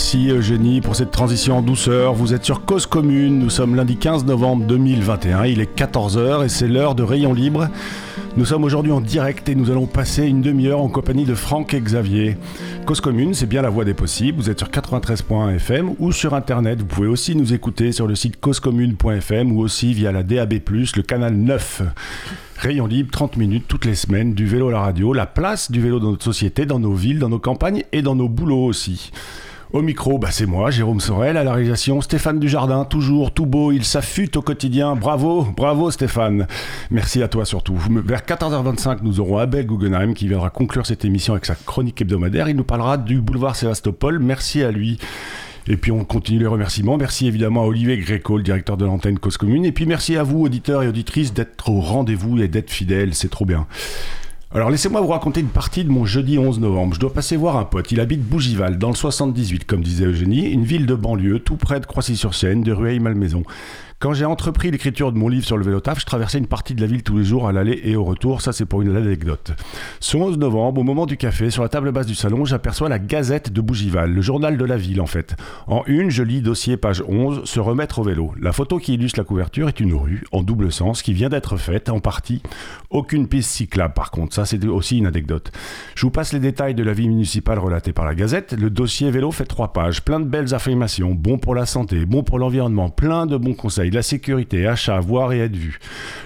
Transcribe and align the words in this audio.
Merci 0.00 0.30
Eugénie 0.30 0.80
pour 0.80 0.96
cette 0.96 1.10
transition 1.10 1.58
en 1.58 1.62
douceur. 1.62 2.14
Vous 2.14 2.32
êtes 2.32 2.42
sur 2.42 2.64
Cause 2.64 2.86
Commune. 2.86 3.38
Nous 3.38 3.50
sommes 3.50 3.76
lundi 3.76 3.98
15 3.98 4.24
novembre 4.24 4.64
2021. 4.64 5.44
Il 5.44 5.60
est 5.60 5.78
14h 5.78 6.42
et 6.42 6.48
c'est 6.48 6.68
l'heure 6.68 6.94
de 6.94 7.02
Rayon 7.02 7.34
Libre. 7.34 7.68
Nous 8.38 8.46
sommes 8.46 8.64
aujourd'hui 8.64 8.92
en 8.92 9.02
direct 9.02 9.50
et 9.50 9.54
nous 9.54 9.70
allons 9.70 9.84
passer 9.84 10.24
une 10.24 10.40
demi-heure 10.40 10.80
en 10.80 10.88
compagnie 10.88 11.26
de 11.26 11.34
Franck 11.34 11.74
et 11.74 11.80
Xavier. 11.82 12.38
Cause 12.86 13.02
Commune, 13.02 13.34
c'est 13.34 13.44
bien 13.44 13.60
la 13.60 13.68
voie 13.68 13.84
des 13.84 13.92
possibles. 13.92 14.40
Vous 14.40 14.48
êtes 14.48 14.58
sur 14.58 14.70
93.1 14.70 15.56
FM 15.56 15.94
ou 15.98 16.12
sur 16.12 16.32
Internet. 16.32 16.80
Vous 16.80 16.86
pouvez 16.86 17.06
aussi 17.06 17.36
nous 17.36 17.52
écouter 17.52 17.92
sur 17.92 18.06
le 18.06 18.14
site 18.14 18.40
causecommune.fm 18.40 19.52
ou 19.52 19.60
aussi 19.60 19.92
via 19.92 20.12
la 20.12 20.22
DAB+, 20.22 20.54
le 20.70 21.02
canal 21.02 21.34
9. 21.34 21.82
Rayon 22.56 22.86
libre, 22.86 23.10
30 23.12 23.36
minutes 23.36 23.66
toutes 23.68 23.84
les 23.84 23.94
semaines, 23.94 24.32
du 24.32 24.46
vélo 24.46 24.68
à 24.68 24.72
la 24.72 24.80
radio, 24.80 25.12
la 25.12 25.26
place 25.26 25.70
du 25.70 25.82
vélo 25.82 26.00
dans 26.00 26.12
notre 26.12 26.24
société, 26.24 26.64
dans 26.64 26.78
nos 26.78 26.94
villes, 26.94 27.18
dans 27.18 27.28
nos 27.28 27.38
campagnes 27.38 27.84
et 27.92 28.00
dans 28.00 28.14
nos 28.14 28.30
boulots 28.30 28.64
aussi. 28.64 29.10
Au 29.72 29.82
micro, 29.82 30.18
bah 30.18 30.30
c'est 30.32 30.46
moi, 30.46 30.72
Jérôme 30.72 30.98
Sorel, 30.98 31.36
à 31.36 31.44
la 31.44 31.52
réalisation, 31.52 32.00
Stéphane 32.00 32.40
Dujardin, 32.40 32.84
toujours 32.84 33.32
tout 33.32 33.46
beau, 33.46 33.70
il 33.70 33.84
s'affûte 33.84 34.36
au 34.36 34.42
quotidien. 34.42 34.96
Bravo, 34.96 35.46
bravo 35.56 35.92
Stéphane. 35.92 36.48
Merci 36.90 37.22
à 37.22 37.28
toi 37.28 37.44
surtout. 37.44 37.76
Vers 37.88 38.22
14h25, 38.22 38.98
nous 39.02 39.20
aurons 39.20 39.38
Abel 39.38 39.66
Guggenheim 39.66 40.12
qui 40.12 40.26
viendra 40.26 40.50
conclure 40.50 40.86
cette 40.86 41.04
émission 41.04 41.34
avec 41.34 41.46
sa 41.46 41.54
chronique 41.54 42.00
hebdomadaire. 42.00 42.48
Il 42.48 42.56
nous 42.56 42.64
parlera 42.64 42.98
du 42.98 43.20
boulevard 43.20 43.54
Sébastopol. 43.54 44.18
Merci 44.18 44.64
à 44.64 44.72
lui. 44.72 44.98
Et 45.68 45.76
puis 45.76 45.92
on 45.92 46.04
continue 46.04 46.40
les 46.40 46.48
remerciements. 46.48 46.96
Merci 46.96 47.28
évidemment 47.28 47.62
à 47.62 47.66
Olivier 47.66 47.96
Gréco, 47.98 48.38
le 48.38 48.42
directeur 48.42 48.76
de 48.76 48.86
l'antenne 48.86 49.20
Cause 49.20 49.36
Commune. 49.36 49.64
Et 49.64 49.70
puis 49.70 49.86
merci 49.86 50.16
à 50.16 50.24
vous, 50.24 50.42
auditeurs 50.42 50.82
et 50.82 50.88
auditrices, 50.88 51.32
d'être 51.32 51.68
au 51.68 51.80
rendez-vous 51.80 52.42
et 52.42 52.48
d'être 52.48 52.70
fidèles. 52.70 53.14
C'est 53.14 53.30
trop 53.30 53.44
bien. 53.44 53.68
Alors 54.52 54.68
laissez-moi 54.68 55.00
vous 55.00 55.06
raconter 55.06 55.38
une 55.38 55.48
partie 55.48 55.84
de 55.84 55.90
mon 55.90 56.04
jeudi 56.04 56.36
11 56.36 56.58
novembre. 56.58 56.94
Je 56.94 56.98
dois 56.98 57.12
passer 57.12 57.36
voir 57.36 57.56
un 57.56 57.64
pote. 57.64 57.92
Il 57.92 58.00
habite 58.00 58.20
Bougival, 58.20 58.78
dans 58.78 58.88
le 58.88 58.96
78, 58.96 59.64
comme 59.64 59.80
disait 59.80 60.06
Eugénie, 60.06 60.50
une 60.50 60.64
ville 60.64 60.86
de 60.86 60.96
banlieue, 60.96 61.38
tout 61.38 61.54
près 61.54 61.78
de 61.78 61.86
Croissy-sur-Seine, 61.86 62.64
de 62.64 62.72
Rueil-Malmaison. 62.72 63.44
Quand 64.00 64.14
j'ai 64.14 64.24
entrepris 64.24 64.70
l'écriture 64.70 65.12
de 65.12 65.18
mon 65.18 65.28
livre 65.28 65.44
sur 65.44 65.58
le 65.58 65.62
vélo 65.62 65.78
taf, 65.78 66.00
je 66.00 66.06
traversais 66.06 66.38
une 66.38 66.46
partie 66.46 66.74
de 66.74 66.80
la 66.80 66.86
ville 66.86 67.02
tous 67.02 67.18
les 67.18 67.24
jours 67.24 67.46
à 67.46 67.52
l'aller 67.52 67.82
et 67.84 67.96
au 67.96 68.04
retour. 68.04 68.40
Ça, 68.40 68.50
c'est 68.50 68.64
pour 68.64 68.80
une 68.80 68.96
anecdote. 68.96 69.52
Ce 70.00 70.16
11 70.16 70.38
novembre, 70.38 70.80
au 70.80 70.84
moment 70.84 71.04
du 71.04 71.18
café, 71.18 71.50
sur 71.50 71.62
la 71.62 71.68
table 71.68 71.92
basse 71.92 72.06
du 72.06 72.14
salon, 72.14 72.46
j'aperçois 72.46 72.88
la 72.88 72.98
Gazette 72.98 73.52
de 73.52 73.60
Bougival, 73.60 74.10
le 74.10 74.22
journal 74.22 74.56
de 74.56 74.64
la 74.64 74.78
ville 74.78 75.02
en 75.02 75.06
fait. 75.06 75.36
En 75.66 75.82
une, 75.86 76.08
je 76.08 76.22
lis 76.22 76.40
dossier 76.40 76.78
page 76.78 77.04
11, 77.06 77.44
se 77.44 77.60
remettre 77.60 77.98
au 77.98 78.02
vélo. 78.02 78.32
La 78.40 78.52
photo 78.52 78.78
qui 78.78 78.94
illustre 78.94 79.20
la 79.20 79.24
couverture 79.24 79.68
est 79.68 79.80
une 79.80 79.92
rue 79.92 80.24
en 80.32 80.42
double 80.42 80.72
sens 80.72 81.02
qui 81.02 81.12
vient 81.12 81.28
d'être 81.28 81.58
faite 81.58 81.90
en 81.90 82.00
partie. 82.00 82.40
Aucune 82.88 83.28
piste 83.28 83.50
cyclable 83.50 83.92
par 83.92 84.10
contre. 84.10 84.34
Ça, 84.34 84.46
c'est 84.46 84.64
aussi 84.64 84.96
une 84.96 85.08
anecdote. 85.08 85.52
Je 85.94 86.06
vous 86.06 86.10
passe 86.10 86.32
les 86.32 86.40
détails 86.40 86.74
de 86.74 86.82
la 86.82 86.94
vie 86.94 87.08
municipale 87.08 87.58
relatée 87.58 87.92
par 87.92 88.06
la 88.06 88.14
Gazette. 88.14 88.54
Le 88.54 88.70
dossier 88.70 89.10
vélo 89.10 89.30
fait 89.30 89.44
trois 89.44 89.74
pages, 89.74 90.00
plein 90.00 90.20
de 90.20 90.24
belles 90.24 90.54
affirmations, 90.54 91.10
bon 91.14 91.36
pour 91.36 91.54
la 91.54 91.66
santé, 91.66 92.06
bon 92.06 92.22
pour 92.22 92.38
l'environnement, 92.38 92.88
plein 92.88 93.26
de 93.26 93.36
bons 93.36 93.52
conseils 93.52 93.89
la 93.94 94.02
sécurité, 94.02 94.66
achat, 94.66 94.98
voir 95.00 95.32
et 95.32 95.40
être 95.40 95.56
vu. 95.56 95.78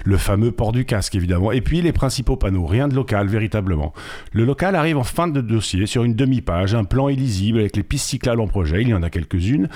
Le 0.04 0.16
fameux 0.16 0.52
port 0.52 0.72
du 0.72 0.84
casque, 0.84 1.14
évidemment. 1.14 1.52
Et 1.52 1.60
puis 1.60 1.82
les 1.82 1.92
principaux 1.92 2.36
panneaux, 2.36 2.66
rien 2.66 2.88
de 2.88 2.94
local, 2.94 3.28
véritablement. 3.28 3.92
Le 4.32 4.44
local 4.44 4.74
arrive 4.74 4.96
en 4.96 5.04
fin 5.04 5.28
de 5.28 5.40
dossier 5.40 5.86
sur 5.86 6.04
une 6.04 6.14
demi-page, 6.14 6.74
un 6.74 6.84
plan 6.84 7.08
illisible 7.08 7.58
avec 7.58 7.76
les 7.76 7.82
pistes 7.82 8.08
cyclables 8.08 8.40
en 8.40 8.46
projet, 8.46 8.82
il 8.82 8.88
y 8.88 8.94
en 8.94 9.02
a 9.02 9.10
quelques-unes. 9.10 9.68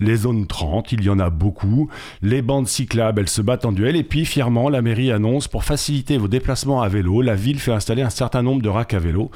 Les 0.00 0.16
zones 0.16 0.46
30, 0.46 0.92
il 0.92 1.04
y 1.04 1.10
en 1.10 1.18
a 1.18 1.30
beaucoup. 1.30 1.88
Les 2.22 2.42
bandes 2.42 2.68
cyclables, 2.68 3.20
elles 3.20 3.28
se 3.28 3.42
battent 3.42 3.64
en 3.64 3.72
duel. 3.72 3.96
Et 3.96 4.04
puis, 4.04 4.24
fièrement, 4.24 4.68
la 4.68 4.82
mairie 4.82 5.12
annonce, 5.12 5.48
pour 5.48 5.64
faciliter 5.64 6.18
vos 6.18 6.28
déplacements 6.28 6.82
à 6.82 6.88
vélo, 6.88 7.22
la 7.22 7.34
ville 7.34 7.58
fait 7.58 7.72
installer 7.72 8.02
un 8.02 8.10
certain 8.10 8.42
nombre 8.42 8.62
de 8.62 8.68
racks 8.68 8.94
à 8.94 8.98
vélo. 8.98 9.30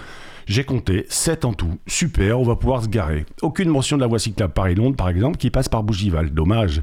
J'ai 0.49 0.65
compté 0.65 1.05
7 1.11 1.45
en 1.45 1.53
tout. 1.53 1.79
Super, 1.87 2.41
on 2.41 2.43
va 2.43 2.57
pouvoir 2.57 2.83
se 2.83 2.89
garer. 2.89 3.27
Aucune 3.43 3.69
mention 3.69 3.97
de 3.97 4.01
la 4.01 4.07
voie 4.07 4.19
cyclable 4.19 4.55
Paris-Londres, 4.55 4.97
par 4.97 5.11
exemple, 5.11 5.37
qui 5.37 5.51
passe 5.51 5.69
par 5.69 5.83
Bougival. 5.83 6.31
Dommage. 6.31 6.81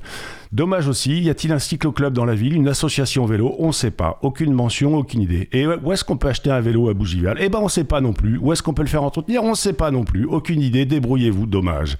Dommage 0.51 0.87
aussi, 0.87 1.19
y 1.19 1.31
a-t-il 1.31 1.51
un 1.51 1.57
cyclo-club 1.57 2.13
dans 2.13 2.25
la 2.25 2.35
ville, 2.35 2.53
une 2.53 2.67
association 2.67 3.25
vélo? 3.25 3.55
On 3.57 3.67
ne 3.67 3.71
sait 3.71 3.89
pas. 3.89 4.19
Aucune 4.21 4.53
mention, 4.53 4.95
aucune 4.95 5.21
idée. 5.21 5.49
Et 5.51 5.65
où 5.65 5.91
est-ce 5.91 6.03
qu'on 6.03 6.15
peut 6.15 6.27
acheter 6.27 6.51
un 6.51 6.61
vélo 6.61 6.89
à 6.89 6.93
Bougival? 6.93 7.37
Eh 7.39 7.49
ben, 7.49 7.57
on 7.57 7.63
ne 7.63 7.69
sait 7.69 7.85
pas 7.85 8.01
non 8.01 8.13
plus. 8.13 8.37
Où 8.37 8.53
est-ce 8.53 8.61
qu'on 8.61 8.75
peut 8.75 8.83
le 8.83 8.87
faire 8.87 9.01
entretenir? 9.01 9.43
On 9.43 9.49
ne 9.49 9.55
sait 9.55 9.73
pas 9.73 9.89
non 9.89 10.03
plus. 10.03 10.25
Aucune 10.25 10.61
idée, 10.61 10.85
débrouillez-vous, 10.85 11.47
dommage. 11.47 11.97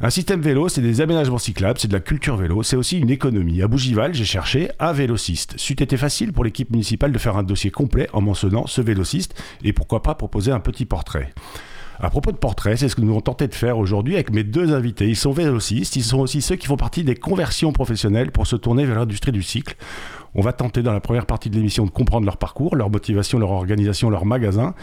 Un 0.00 0.10
système 0.10 0.40
vélo, 0.40 0.68
c'est 0.68 0.80
des 0.80 1.00
aménagements 1.00 1.38
cyclables, 1.38 1.80
c'est 1.80 1.88
de 1.88 1.92
la 1.92 1.98
culture 1.98 2.36
vélo, 2.36 2.62
c'est 2.62 2.76
aussi 2.76 3.00
une 3.00 3.10
économie. 3.10 3.62
À 3.62 3.66
Bougival, 3.66 4.14
j'ai 4.14 4.24
cherché 4.24 4.70
un 4.78 4.92
vélociste. 4.92 5.54
C'eût 5.56 5.82
été 5.82 5.96
facile 5.96 6.32
pour 6.32 6.44
l'équipe 6.44 6.70
municipale 6.70 7.10
de 7.10 7.18
faire 7.18 7.36
un 7.36 7.42
dossier 7.42 7.72
complet 7.72 8.08
en 8.12 8.20
mentionnant 8.20 8.68
ce 8.68 8.80
vélociste 8.80 9.34
et 9.64 9.72
pourquoi 9.72 10.04
pas 10.04 10.14
proposer 10.14 10.52
un 10.52 10.60
petit 10.60 10.84
portrait. 10.84 11.34
À 11.98 12.10
propos 12.10 12.30
de 12.30 12.36
portrait, 12.36 12.76
c'est 12.76 12.88
ce 12.88 12.94
que 12.94 13.00
nous 13.00 13.10
avons 13.10 13.22
tenté 13.22 13.48
de 13.48 13.54
faire 13.56 13.76
aujourd'hui 13.76 14.14
avec 14.14 14.30
mes 14.30 14.44
deux 14.44 14.72
invités. 14.72 15.08
Ils 15.08 15.16
sont 15.16 15.32
vélocistes, 15.32 15.96
ils 15.96 16.04
sont 16.04 16.20
aussi 16.20 16.42
ceux 16.42 16.54
qui 16.54 16.68
font 16.68 16.76
partie 16.76 17.02
des 17.02 17.16
conversions 17.16 17.72
professionnelles 17.72 18.30
pour 18.30 18.46
se 18.46 18.54
tourner 18.54 18.84
vers 18.84 19.00
l'industrie 19.00 19.32
du 19.32 19.42
cycle. 19.42 19.74
On 20.34 20.40
va 20.42 20.52
tenter 20.52 20.82
dans 20.82 20.92
la 20.92 21.00
première 21.00 21.26
partie 21.26 21.50
de 21.50 21.56
l'émission 21.56 21.84
de 21.84 21.90
comprendre 21.90 22.26
leur 22.26 22.36
parcours, 22.36 22.76
leur 22.76 22.90
motivation, 22.90 23.38
leur 23.38 23.50
organisation, 23.50 24.10
leur 24.10 24.24
magasin. 24.24 24.74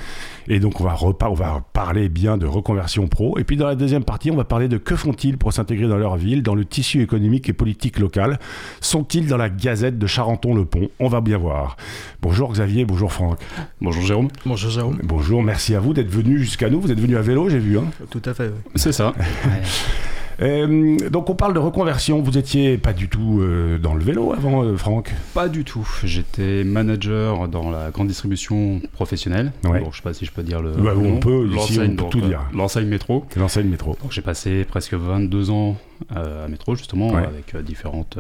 Et 0.48 0.60
donc 0.60 0.82
on 0.82 0.84
va, 0.84 0.98
on 1.02 1.34
va 1.34 1.64
parler 1.74 2.10
bien 2.10 2.38
de 2.38 2.46
reconversion 2.46 3.08
pro. 3.08 3.38
Et 3.38 3.44
puis 3.44 3.58
dans 3.58 3.68
la 3.68 3.76
deuxième 3.76 4.04
partie, 4.04 4.32
on 4.32 4.36
va 4.36 4.44
parler 4.44 4.68
de 4.68 4.78
que 4.78 4.96
font-ils 4.96 5.38
pour 5.38 5.54
s'intégrer 5.54 5.88
dans 5.88 5.98
leur 5.98 6.16
ville, 6.16 6.44
dans 6.44 6.56
le 6.56 6.66
tissu 6.66 7.02
économique 7.02 7.50
et 7.50 7.54
politique 7.54 8.00
local? 8.00 8.40
Sont-ils 8.82 9.28
dans 9.28 9.38
la 9.38 9.50
gazette 9.50 9.98
de 9.98 10.08
Charenton-le-Pont? 10.08 10.90
On 11.00 11.08
va 11.08 11.22
bien 11.22 11.38
voir. 11.38 11.78
Bonjour 12.22 12.52
Xavier, 12.52 12.86
bonjour 12.86 13.12
Franck. 13.12 13.40
Bonjour 13.82 14.04
Jérôme. 14.04 14.30
Bonjour 14.46 14.72
Jérôme. 14.72 15.00
Bonjour, 15.04 15.44
merci 15.44 15.76
à 15.76 15.80
vous 15.80 15.94
d'être 15.94 16.10
venu 16.10 16.40
jusqu'à 16.40 16.70
nous. 16.70 16.82
Vous 16.82 16.92
êtes 16.92 17.00
venu 17.00 17.18
à 17.18 17.22
vélo, 17.22 17.50
j'ai 17.50 17.60
vu. 17.60 17.78
Hein? 17.78 17.86
Tout 18.10 18.22
à 18.26 18.34
fait, 18.34 18.48
oui. 18.48 18.72
C'est 18.76 18.92
ça. 18.92 19.14
Euh, 20.42 20.98
donc 21.10 21.30
on 21.30 21.36
parle 21.36 21.54
de 21.54 21.60
reconversion. 21.60 22.22
Vous 22.22 22.38
étiez 22.38 22.78
pas 22.78 22.94
du 22.94 23.08
tout 23.08 23.40
euh, 23.42 23.78
dans 23.78 23.94
le 23.94 24.04
vélo 24.04 24.34
avant, 24.34 24.64
euh, 24.64 24.76
Franck? 24.76 25.14
Pas 25.34 25.48
du 25.48 25.64
tout. 25.64 25.88
J'étais 26.04 26.64
manager 26.64 27.48
dans 27.48 27.70
la 27.70 27.92
grande 27.92 28.08
distribution 28.08 28.82
professionnelle. 28.94 29.52
Ouais. 29.64 29.80
Bon, 29.80 29.92
je 29.92 29.98
sais 29.98 30.04
pas 30.04 30.14
si 30.14 30.26
je 30.26 30.32
peux 30.32 30.44
dire 30.44 30.62
le. 30.62 30.72
Bah, 30.72 30.94
on 30.98 31.18
peut, 31.20 31.48
ici, 31.56 31.80
on 31.80 31.90
peut 31.90 31.96
donc, 31.96 32.12
tout 32.12 32.22
dire. 32.22 32.42
L'enseigne 32.54 32.88
métro. 32.88 33.26
L'enseigne 33.36 33.68
métro. 33.68 33.98
Donc 34.02 34.12
j'ai 34.12 34.22
passé 34.22 34.66
presque 34.66 34.94
22 34.94 35.50
ans 35.50 35.78
à 36.14 36.48
métro 36.50 36.76
justement 36.76 37.12
Ouais. 37.14 37.24
avec 37.24 37.56
différentes 37.64 38.18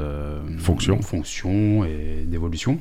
Fonctions. 0.58 1.02
fonctions 1.02 1.84
et 1.86 2.24
d'évolution. 2.26 2.80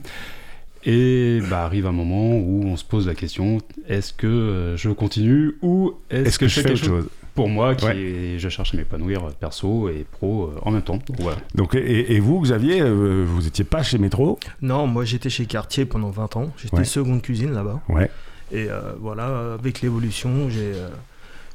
Et 0.87 1.41
bah, 1.49 1.65
arrive 1.65 1.87
un 1.87 1.93
moment 1.93 2.37
où 2.37 2.65
on 2.67 2.77
se 2.77 2.85
pose 2.85 3.07
la 3.07 3.15
question 3.15 3.59
est-ce 3.89 4.13
que 4.13 4.75
je 4.77 4.91
continue 4.91 5.57
ou 5.63 5.95
est-ce 6.11 6.39
que, 6.39 6.47
je 6.47 6.61
fais 6.61 6.69
quelque 6.69 6.85
chose? 6.85 7.09
Pour 7.35 7.49
moi 7.49 7.75
qui 7.75 7.85
Ouais. 7.87 7.97
est- 7.97 8.39
je 8.39 8.49
cherche 8.49 8.75
à 8.75 8.77
m'épanouir 8.77 9.23
perso 9.41 9.89
et 9.89 10.07
pro 10.11 10.45
euh, 10.45 10.59
en 10.63 10.71
même 10.71 10.83
temps. 10.83 10.97
Donc, 10.97 11.21
voilà. 11.21 11.39
Donc, 11.55 11.75
et, 11.75 12.15
et 12.15 12.21
vous, 12.21 12.41
Xavier, 12.41 12.81
euh, 12.81 13.25
vous 13.27 13.47
étiez 13.47 13.65
pas 13.65 13.83
chez 13.83 13.99
Métro 13.99 14.39
Non, 14.63 14.87
moi 14.87 15.05
j'étais 15.05 15.31
chez 15.31 15.47
Cartier 15.47 15.85
pendant 15.85 16.11
20 16.11 16.37
ans. 16.37 16.51
J'étais 16.63 16.77
Ouais. 16.79 16.85
seconde 16.85 17.23
cuisine 17.23 17.53
là-bas. 17.53 17.81
Ouais. 17.89 18.11
Et 18.53 18.69
euh, 18.71 18.93
voilà, 19.01 19.55
avec 19.55 19.81
l'évolution, 19.81 20.49
j'ai 20.49 20.73
euh, 20.75 20.89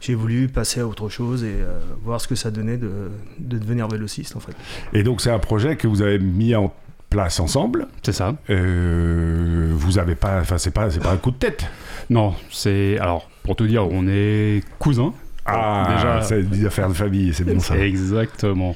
j'ai 0.01 0.16
voulu 0.16 0.47
passer 0.47 0.79
à 0.79 0.88
autre 0.88 1.09
chose 1.09 1.44
et 1.44 1.47
euh, 1.51 1.79
voir 2.03 2.22
ce 2.22 2.28
que 2.28 2.35
ça 2.35 2.51
donnait 2.51 2.78
de, 2.78 3.09
de 3.39 3.57
devenir 3.57 3.88
vélociste 3.89 4.35
en 4.35 4.39
fait. 4.39 4.53
Et 4.94 5.03
donc, 5.03 5.19
c'est 5.22 5.29
un 5.31 5.39
projet 5.39 5.75
que 5.75 5.88
vous 5.88 6.01
avez 6.01 6.19
mis 6.19 6.56
en 6.56 6.73
place 7.09 7.39
ensemble? 7.39 7.88
C'est 8.03 8.12
ça. 8.13 8.35
Euh, 8.50 9.72
vous 9.73 9.97
avez 9.97 10.16
pas, 10.16 10.39
enfin, 10.41 10.57
c'est 10.57 10.72
pas, 10.72 10.89
c'est 10.91 11.00
pas 11.01 11.12
un 11.12 11.18
coup 11.18 11.31
de 11.31 11.38
tête? 11.38 11.66
Non, 12.09 12.34
c'est. 12.51 12.97
Alors, 13.00 13.29
pour 13.44 13.56
te 13.56 13.63
dire, 13.63 13.88
on 13.89 14.07
est 14.07 14.63
cousins. 14.79 15.13
Ah, 15.53 15.93
déjà- 15.95 16.21
c'est 16.21 16.43
des 16.43 16.65
affaires 16.65 16.89
de 16.89 16.93
famille, 16.93 17.33
c'est 17.33 17.43
bon 17.43 17.59
ça. 17.59 17.77
Exactement. 17.77 18.75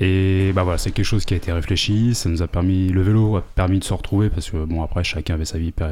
Et 0.00 0.52
bah 0.54 0.62
voilà, 0.62 0.78
c'est 0.78 0.90
quelque 0.90 1.04
chose 1.06 1.24
qui 1.24 1.34
a 1.34 1.36
été 1.36 1.52
réfléchi. 1.52 2.14
Ça 2.14 2.28
nous 2.28 2.42
a 2.42 2.46
permis, 2.46 2.88
le 2.88 3.02
vélo 3.02 3.36
a 3.36 3.42
permis 3.42 3.78
de 3.78 3.84
se 3.84 3.94
retrouver 3.94 4.28
parce 4.30 4.50
que 4.50 4.64
bon 4.64 4.82
après 4.82 5.04
chacun 5.04 5.34
avait 5.34 5.44
sa 5.44 5.58
vie 5.58 5.72
per- 5.72 5.86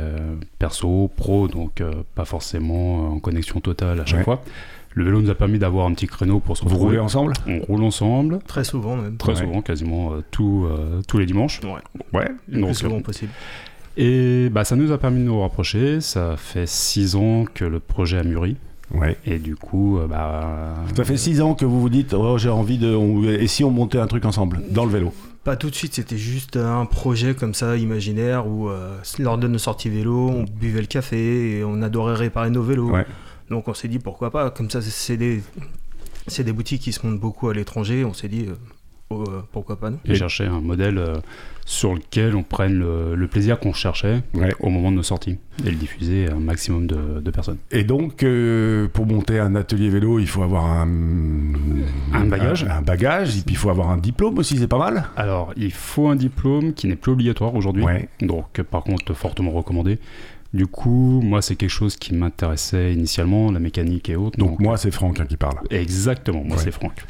perso, 0.58 1.10
pro, 1.16 1.48
donc 1.48 1.80
euh, 1.80 1.92
pas 2.14 2.24
forcément 2.24 3.10
en 3.12 3.18
connexion 3.18 3.60
totale 3.60 4.00
à 4.00 4.06
chaque 4.06 4.18
Ouais. 4.18 4.24
fois. 4.24 4.42
Le 4.94 5.04
vélo 5.04 5.20
nous 5.20 5.28
a 5.30 5.34
permis 5.34 5.58
d'avoir 5.58 5.86
un 5.86 5.92
petit 5.92 6.06
créneau 6.06 6.40
pour 6.40 6.56
se 6.56 6.62
Vous 6.62 6.68
retrouver. 6.70 6.86
roulez 6.92 6.98
ensemble? 7.00 7.34
On 7.46 7.58
roule 7.60 7.84
ensemble 7.84 8.38
Très 8.46 8.64
souvent 8.64 8.96
même. 8.96 9.18
très 9.18 9.32
Ouais. 9.32 9.38
souvent, 9.46 9.60
quasiment 9.60 10.14
euh, 10.14 10.24
tout, 10.30 10.66
euh, 10.70 11.02
tous 11.06 11.18
les 11.18 11.26
dimanches. 11.26 11.60
Ouais, 11.64 11.72
Ouais. 12.18 12.28
le 12.48 12.60
Donc, 12.60 12.70
plus 12.70 12.74
souvent 12.78 12.96
euh, 12.96 13.00
possible. 13.00 13.30
Et 13.98 14.48
bah 14.50 14.64
ça 14.64 14.76
nous 14.76 14.92
a 14.92 14.98
permis 14.98 15.20
de 15.20 15.24
nous 15.24 15.40
rapprocher. 15.40 16.00
Ça 16.00 16.34
fait 16.36 16.66
six 16.66 17.14
ans 17.16 17.44
que 17.52 17.64
le 17.64 17.80
projet 17.80 18.18
a 18.18 18.22
mûri. 18.22 18.56
Ouais. 18.94 19.16
Et 19.26 19.38
du 19.38 19.56
coup, 19.56 19.98
euh, 19.98 20.06
bah. 20.06 20.74
Ça 20.96 21.04
fait 21.04 21.16
six 21.16 21.40
ans 21.40 21.54
que 21.54 21.64
vous 21.64 21.80
vous 21.80 21.88
dites, 21.88 22.14
oh, 22.14 22.38
j'ai 22.38 22.48
envie 22.50 22.78
de. 22.78 22.94
on- 22.94 23.22
Et 23.24 23.46
si 23.48 23.64
on 23.64 23.70
montait 23.70 23.98
un 23.98 24.06
truc 24.06 24.24
ensemble 24.24 24.60
dans 24.70 24.84
le 24.84 24.92
vélo 24.92 25.12
Pas 25.44 25.56
tout 25.56 25.70
de 25.70 25.74
suite, 25.74 25.94
c'était 25.94 26.16
juste 26.16 26.56
un 26.56 26.86
projet 26.86 27.34
comme 27.34 27.52
ça 27.54 27.76
imaginaire 27.76 28.46
où 28.46 28.68
euh, 28.68 28.96
lors 29.18 29.38
de 29.38 29.48
nos 29.48 29.58
sorties 29.58 29.88
vélo, 29.90 30.28
on 30.30 30.44
buvait 30.44 30.80
le 30.80 30.86
café 30.86 31.58
et 31.58 31.64
on 31.64 31.82
adorait 31.82 32.14
réparer 32.14 32.50
nos 32.50 32.62
vélos. 32.62 32.90
Ouais. 32.90 33.06
Donc 33.50 33.68
on 33.68 33.74
s'est 33.74 33.88
dit 33.88 33.98
pourquoi 33.98 34.30
pas, 34.30 34.50
comme 34.50 34.70
ça 34.70 34.80
c'est 34.82 35.16
des, 35.16 35.42
c'est 36.26 36.42
des 36.44 36.52
boutiques 36.52 36.82
qui 36.82 36.92
se 36.92 37.04
montent 37.06 37.20
beaucoup 37.20 37.48
à 37.48 37.54
l'étranger, 37.54 38.04
on 38.04 38.12
s'est 38.12 38.28
dit 38.28 38.46
euh, 38.48 38.54
euh, 39.12 39.40
pourquoi 39.52 39.78
pas 39.78 39.90
non 39.90 39.98
Et 40.04 40.14
chercher 40.16 40.46
un 40.46 40.60
modèle 40.60 40.98
euh, 40.98 41.14
sur 41.64 41.94
lequel 41.94 42.34
on 42.34 42.42
prenne 42.42 42.74
le, 42.74 43.14
le 43.14 43.28
plaisir 43.28 43.58
qu'on 43.60 43.72
cherchait 43.72 44.22
Ouais. 44.34 44.52
au 44.60 44.68
moment 44.68 44.90
de 44.90 44.96
nos 44.96 45.02
sorties 45.04 45.38
et 45.64 45.70
le 45.70 45.76
diffuser 45.76 46.28
à 46.28 46.32
un 46.34 46.40
maximum 46.40 46.86
de, 46.88 47.20
de 47.20 47.30
personnes. 47.30 47.58
Et 47.70 47.84
donc, 47.84 48.22
euh, 48.24 48.88
pour 48.88 49.06
monter 49.06 49.38
un 49.38 49.54
atelier 49.54 49.90
vélo, 49.90 50.18
il 50.18 50.26
faut 50.26 50.42
avoir 50.42 50.64
un, 50.66 50.88
Un 52.12 52.24
bagage. 52.26 52.64
un, 52.64 52.78
un 52.78 52.82
bagage, 52.82 53.38
et 53.38 53.42
puis 53.42 53.54
il 53.54 53.56
faut 53.56 53.70
avoir 53.70 53.90
un 53.90 53.96
diplôme 53.96 54.38
aussi, 54.38 54.58
c'est 54.58 54.66
pas 54.68 54.78
mal. 54.78 55.04
Alors, 55.16 55.52
il 55.56 55.72
faut 55.72 56.08
un 56.08 56.16
diplôme 56.16 56.72
qui 56.74 56.88
n'est 56.88 56.96
plus 56.96 57.12
obligatoire 57.12 57.54
aujourd'hui. 57.54 57.84
Ouais. 57.84 58.08
Donc, 58.20 58.60
par 58.62 58.82
contre, 58.82 59.14
fortement 59.14 59.52
recommandé. 59.52 59.98
Du 60.54 60.66
coup, 60.66 61.20
moi, 61.22 61.42
c'est 61.42 61.54
quelque 61.56 61.68
chose 61.70 61.96
qui 61.96 62.14
m'intéressait 62.14 62.92
initialement, 62.92 63.50
la 63.52 63.58
mécanique 63.58 64.08
et 64.08 64.16
autres. 64.16 64.38
Donc, 64.38 64.58
moi, 64.60 64.76
c'est 64.76 64.90
Franck 64.90 65.20
hein, 65.20 65.26
qui 65.26 65.36
parle. 65.36 65.58
Exactement, 65.70 66.42
moi, 66.44 66.56
Ouais. 66.56 66.62
c'est 66.62 66.70
Franck. 66.72 67.04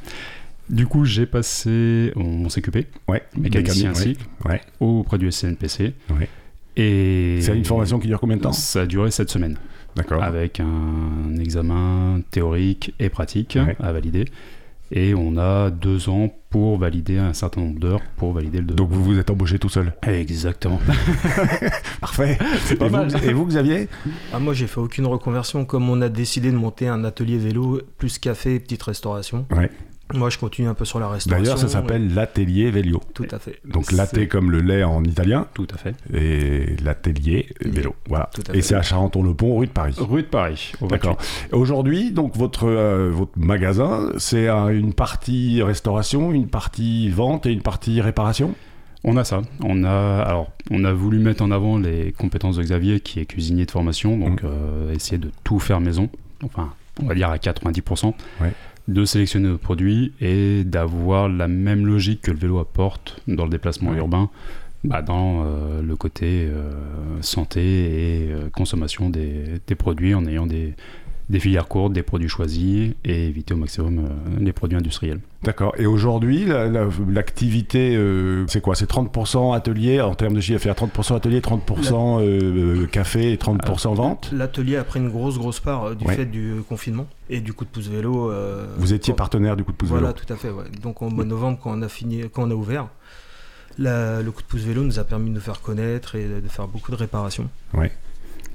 Du 0.69 0.87
coup, 0.87 1.05
j'ai 1.05 1.27
passé 1.27 2.13
mon 2.17 2.49
CQP, 2.49 2.87
Ouais. 3.09 3.23
mécanicien 3.37 3.91
Mécanique, 3.91 4.19
cycle, 4.19 4.27
ouais. 4.49 4.61
auprès 4.81 5.19
du 5.19 5.31
SCNPC. 5.31 5.95
Ouais. 6.11 6.29
Et 6.77 7.39
C'est 7.41 7.57
une 7.57 7.65
formation 7.65 7.99
qui 7.99 8.07
dure 8.09 8.21
combien 8.21 8.37
de 8.37 8.43
temps? 8.43 8.53
Ça 8.53 8.83
a 8.83 8.87
duré 8.87 9.11
7 9.11 9.31
semaines, 9.31 9.59
D'accord. 9.95 10.23
avec 10.23 10.61
un 10.61 11.37
examen 11.39 12.21
théorique 12.31 12.95
et 12.99 13.09
pratique 13.09 13.57
Ouais. 13.65 13.77
à 13.81 13.93
valider. 13.93 14.25
Et 14.93 15.15
on 15.17 15.37
a 15.37 15.71
deux 15.71 16.09
ans 16.09 16.33
pour 16.49 16.79
valider 16.79 17.19
un 17.19 17.33
certain 17.33 17.61
nombre 17.61 17.81
d'heures 17.81 18.03
pour 18.17 18.33
valider 18.33 18.59
le. 18.59 18.67
Donc, 18.67 18.89
vous 18.91 19.03
vous 19.03 19.19
êtes 19.19 19.31
embauché 19.31 19.59
tout 19.59 19.69
seul? 19.69 19.93
Exactement. 20.07 20.79
Parfait. 22.01 22.39
C'est 22.67 22.77
pas 22.77 22.87
et, 22.87 22.91
mal. 22.91 23.09
Vous, 23.09 23.17
et 23.29 23.33
vous, 23.33 23.47
Xavier? 23.47 23.89
Ah, 24.33 24.39
moi, 24.39 24.55
j'ai 24.55 24.69
fait 24.69 24.79
aucune 24.79 25.07
reconversion. 25.07 25.65
Comme 25.65 25.91
on 25.91 26.01
a 26.03 26.09
décidé 26.09 26.53
de 26.53 26.57
monter 26.57 26.87
un 26.87 27.03
atelier 27.03 27.37
vélo, 27.37 27.81
plus 27.99 28.19
café 28.19 28.55
et 28.55 28.61
petite 28.61 28.83
restauration. 28.85 29.45
Ouais. 29.51 29.73
Moi, 30.15 30.31
je 30.31 30.39
continue 30.39 30.69
un 30.69 30.75
peu 30.75 30.85
sur 30.85 31.01
la 31.01 31.09
restauration. 31.09 31.43
D'ailleurs, 31.43 31.59
ça 31.59 31.69
s'appelle 31.69 32.15
l'atelier 32.15 32.73
et- 32.75 32.93
Tout 33.13 33.27
à 33.31 33.39
fait. 33.41 33.61
Donc, 33.65 33.91
latte 33.91 34.29
comme 34.29 34.51
le 34.53 34.61
lait 34.61 34.85
en 34.85 35.03
italien, 35.03 35.47
Tout 35.55 35.67
à 35.75 35.79
fait. 35.79 35.95
et 36.15 36.77
l'atelier 36.85 37.49
vélo. 37.61 37.95
Voilà. 38.09 38.31
Tout 38.33 38.43
à 38.49 38.53
Et 38.53 38.57
fait. 38.57 38.63
c'est 38.63 38.75
à 38.77 38.83
Charenton-le-Pont, 38.83 39.57
rue 39.57 39.67
de 39.67 39.73
Paris. 39.73 39.95
Rue 39.99 40.23
de 40.23 40.29
Paris. 40.29 40.73
D'accord. 40.83 41.17
28. 41.51 41.53
Aujourd'hui, 41.57 42.11
donc 42.13 42.37
votre 42.37 42.69
euh, 42.69 43.11
votre 43.13 43.33
magasin, 43.37 44.11
c'est 44.19 44.49
euh, 44.49 44.69
une 44.79 44.93
partie 44.95 45.61
restauration, 45.63 46.33
une 46.33 46.47
partie 46.49 47.09
vente 47.11 47.47
et 47.47 47.53
une 47.53 47.63
partie 47.63 48.01
réparation? 48.01 48.55
On 49.05 49.17
a 49.17 49.25
ça. 49.25 49.43
On 49.65 49.85
a, 49.85 50.23
alors, 50.23 50.51
on 50.71 50.85
a 50.85 50.93
voulu 50.93 51.19
mettre 51.19 51.43
en 51.43 51.51
avant 51.51 51.79
les 51.79 52.13
compétences 52.13 52.57
de 52.57 52.63
Xavier, 52.63 53.01
qui 53.01 53.21
est 53.21 53.25
cuisinier 53.27 53.65
de 53.67 53.71
formation, 53.71 54.17
donc 54.17 54.43
Mm. 54.43 54.47
euh, 54.47 54.93
essayer 54.95 55.19
de 55.19 55.31
tout 55.45 55.59
faire 55.61 55.81
maison. 55.81 56.09
Enfin, 56.45 56.73
on 57.03 57.07
va 57.07 57.15
dire 57.15 57.31
à 57.31 57.39
90%. 57.39 58.15
Ouais. 58.41 58.53
De 58.89 59.05
sélectionner 59.05 59.49
nos 59.49 59.59
produits 59.59 60.13
et 60.21 60.63
d'avoir 60.65 61.29
la 61.29 61.49
même 61.49 61.87
logique 61.87 62.23
que 62.23 62.31
le 62.31 62.37
vélo 62.39 62.59
apporte 62.59 63.21
dans 63.27 63.45
le 63.45 63.51
déplacement 63.51 63.91
Ouais. 63.91 63.99
urbain, 63.99 64.31
bah, 64.85 65.03
dans 65.03 65.45
euh, 65.45 65.83
le 65.83 65.97
côté 65.97 66.47
euh, 66.49 66.71
santé 67.21 67.61
et 67.61 68.33
euh, 68.33 68.49
consommation 68.51 69.11
des, 69.11 69.61
des 69.67 69.75
produits 69.75 70.15
en 70.15 70.25
ayant 70.27 70.47
des, 70.47 70.75
des 71.29 71.41
filières 71.41 71.67
courtes, 71.67 71.93
des 71.93 72.05
produits 72.05 72.29
choisis 72.29 72.93
et 73.05 73.27
éviter 73.27 73.53
au 73.53 73.57
maximum 73.57 73.99
euh, 73.99 74.03
les 74.39 74.53
produits 74.53 74.77
industriels. 74.79 75.19
D'accord. 75.43 75.75
Et 75.77 75.85
aujourd'hui, 75.87 76.45
la- 76.45 76.69
la- 76.69 76.89
l'activité, 77.09 77.97
euh, 77.97 78.45
c'est 78.47 78.61
quoi? 78.61 78.75
C'est 78.77 78.87
30% 78.89 79.53
atelier 79.53 80.01
en 80.01 80.15
termes 80.15 80.35
de 80.35 80.41
chiffre 80.41 80.55
d'affaires, 80.59 80.75
30% 80.77 81.17
atelier, 81.17 81.41
30% 81.41 82.21
euh, 82.21 82.87
café 82.87 83.33
et 83.33 83.37
30% 83.37 83.95
vente? 83.95 84.31
L'atelier 84.33 84.77
a 84.77 84.85
pris 84.85 85.01
une 85.01 85.11
grosse, 85.11 85.37
grosse 85.39 85.59
part 85.61 85.85
euh, 85.89 85.95
du 85.97 86.05
Ouais. 86.07 86.15
fait 86.15 86.27
du 86.27 86.55
confinement 86.69 87.07
et 87.29 87.41
du 87.41 87.53
coup 87.53 87.65
de 87.65 87.71
pouce 87.71 87.89
vélo. 87.89 88.31
euh, 88.31 88.67
Vous 88.79 88.93
étiez 88.93 89.13
quand- 89.13 89.17
partenaire 89.19 89.57
du 89.57 89.65
coup 89.65 89.73
de 89.73 89.77
pouce 89.77 89.89
Voilà, 89.89 90.09
vélo. 90.13 90.19
tout 90.25 90.33
à 90.33 90.37
fait. 90.37 90.51
ouais. 90.51 90.65
Donc 90.83 91.03
en 91.03 91.11
mois 91.11 91.25
de 91.25 91.29
novembre, 91.31 91.59
quand 91.61 91.77
on 91.77 91.83
a 91.83 91.89
fini, 91.89 92.23
quand 92.33 92.45
on 92.47 92.51
a 92.51 92.55
ouvert, 92.55 92.87
la- 93.79 94.23
le 94.23 94.31
coup 94.31 94.43
de 94.43 94.47
pouce 94.47 94.63
vélo 94.63 94.83
nous 94.85 94.99
a 94.99 95.05
permis 95.05 95.31
de 95.31 95.35
nous 95.35 95.41
faire 95.41 95.61
connaître 95.61 96.15
et 96.15 96.25
de, 96.27 96.41
de 96.41 96.49
faire 96.49 96.67
beaucoup 96.69 96.91
de 96.93 96.97
réparations. 96.97 97.49
Ouais. 97.75 97.91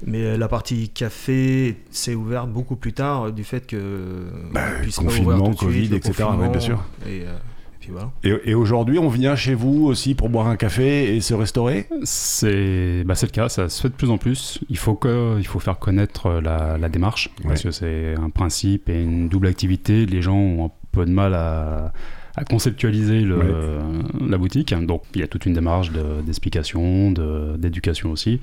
Mais 0.04 0.22
euh, 0.24 0.36
la 0.36 0.48
partie 0.48 0.88
café 0.88 1.76
s'est 1.90 2.14
ouverte 2.14 2.50
beaucoup 2.50 2.76
plus 2.76 2.92
tard 2.92 3.26
euh, 3.26 3.30
du 3.30 3.44
fait 3.44 3.66
que 3.66 4.24
Bah, 4.52 4.60
on 4.78 4.82
puisse 4.82 4.96
pas 4.96 5.02
confinement, 5.04 5.46
suite, 5.46 5.58
Covid, 5.60 5.94
etc., 5.94 6.12
confinement, 6.24 6.50
bien 6.50 6.60
sûr. 6.60 6.82
Et, 7.06 7.22
euh, 7.22 7.32
et 7.34 7.78
puis 7.80 7.90
voilà. 7.92 8.10
Et, 8.24 8.50
et 8.50 8.54
aujourd'hui, 8.54 8.98
on 8.98 9.08
vient 9.08 9.36
chez 9.36 9.54
vous 9.54 9.86
aussi 9.86 10.14
pour 10.14 10.28
boire 10.28 10.46
un 10.48 10.56
café 10.56 11.14
et 11.16 11.20
se 11.20 11.34
restaurer? 11.34 11.86
C'est 12.04 13.04
bah, 13.04 13.14
c'est 13.14 13.26
le 13.26 13.32
cas, 13.32 13.48
ça 13.48 13.68
se 13.68 13.80
fait 13.82 13.88
de 13.88 13.94
plus 13.94 14.10
en 14.10 14.18
plus. 14.18 14.58
Il 14.68 14.76
faut, 14.78 14.94
que, 14.94 15.36
il 15.38 15.46
faut 15.46 15.58
faire 15.60 15.78
connaître 15.78 16.26
euh, 16.26 16.40
la, 16.40 16.78
la 16.78 16.88
démarche, 16.88 17.30
parce 17.44 17.62
que 17.62 17.70
c'est 17.70 18.14
un 18.16 18.30
principe 18.30 18.88
et 18.88 19.00
une 19.02 19.28
double 19.28 19.46
activité. 19.46 20.06
Les 20.06 20.22
gens 20.22 20.36
ont 20.36 20.66
un 20.66 20.70
peu 20.92 21.04
de 21.06 21.10
mal 21.10 21.34
à, 21.34 21.92
à 22.36 22.44
conceptualiser 22.44 23.20
le- 23.20 23.36
Ouais. 23.38 24.28
la 24.28 24.38
boutique. 24.38 24.72
Donc 24.74 25.02
il 25.14 25.20
y 25.20 25.24
a 25.24 25.26
toute 25.26 25.46
une 25.46 25.54
démarche 25.54 25.90
de- 25.90 26.22
d'explication, 26.24 27.10
de- 27.10 27.56
d'éducation 27.58 28.10
aussi. 28.10 28.40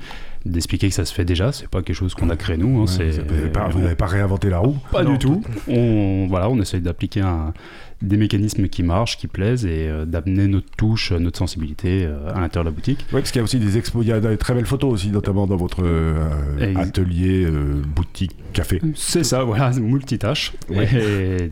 D'expliquer 0.50 0.90
que 0.90 0.96
ça 0.96 1.06
se 1.06 1.14
fait 1.14 1.26
déjà, 1.26 1.52
c'est 1.52 1.68
pas 1.68 1.82
quelque 1.82 1.96
chose 1.96 2.14
qu'on 2.16 2.30
a 2.30 2.36
créé 2.36 2.58
nous. 2.58 2.80
hein, 2.80 2.82
Ouais, 2.82 2.88
c'est- 2.88 3.22
vous 3.28 3.36
n'avez 3.36 3.50
pas, 3.50 3.68
vous 3.70 3.80
n'avez 3.80 3.96
pas 3.96 4.08
réinventé 4.08 4.50
la 4.50 4.60
roue. 4.60 4.78
pas 4.92 5.04
Non, 5.04 5.12
du 5.14 5.20
tout. 5.20 5.42
On, 5.68 6.28
voilà, 6.28 6.50
on 6.50 6.60
essaye 6.60 6.82
d'appliquer 6.82 7.22
des 8.02 8.16
mécanismes 8.16 8.68
qui 8.70 8.82
marchent, 8.82 9.18
qui 9.18 9.28
plaisent 9.28 9.66
et 9.66 9.90
euh, 9.90 10.06
d'amener 10.06 10.48
notre 10.48 10.70
touche, 10.78 11.12
notre 11.12 11.38
sensibilité 11.38 12.06
euh, 12.06 12.30
à 12.34 12.40
l'intérieur 12.40 12.64
de 12.64 12.70
la 12.70 12.76
boutique. 12.76 13.00
Oui, 13.12 13.20
parce 13.20 13.32
qu'il 13.32 13.40
y 13.40 13.42
a 13.42 13.44
aussi 13.44 13.60
des 13.60 13.78
expos, 13.78 14.06
il 14.06 14.08
y 14.10 14.14
a 14.14 14.22
des 14.22 14.38
très 14.38 14.54
belles 14.54 14.66
photos 14.66 14.94
aussi, 14.94 15.10
notamment 15.10 15.48
dans 15.48 15.58
votre 15.58 15.84
euh, 15.84 16.16
atelier, 16.78 17.44
euh, 17.46 17.82
boutique, 17.96 18.32
café. 18.54 18.82
C'est 18.96 19.26
ça, 19.26 19.44
voilà, 19.44 19.72
multitâche. 19.80 20.54
Ouais. 20.70 20.88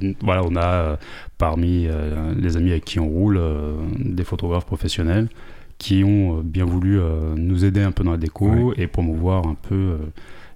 Et 0.01 0.15
voilà, 0.21 0.43
on 0.45 0.55
a 0.55 0.65
euh, 0.65 0.95
parmi 1.37 1.85
euh, 1.87 2.33
les 2.39 2.55
amis 2.55 2.71
avec 2.71 2.85
qui 2.85 2.99
on 3.01 3.07
roule 3.09 3.37
euh, 3.37 3.73
des 3.99 4.23
photographes 4.23 4.65
professionnels 4.65 5.27
qui 5.77 6.03
ont 6.03 6.39
euh, 6.39 6.41
bien 6.43 6.65
voulu 6.65 6.99
euh, 6.99 7.35
nous 7.35 7.63
aider 7.65 7.81
un 7.81 7.91
peu 7.91 8.03
dans 8.03 8.11
la 8.11 8.17
déco 8.17 8.73
et 8.77 8.87
promouvoir 8.87 9.45
un 9.45 9.55
peu 9.55 9.75
euh, 9.75 9.97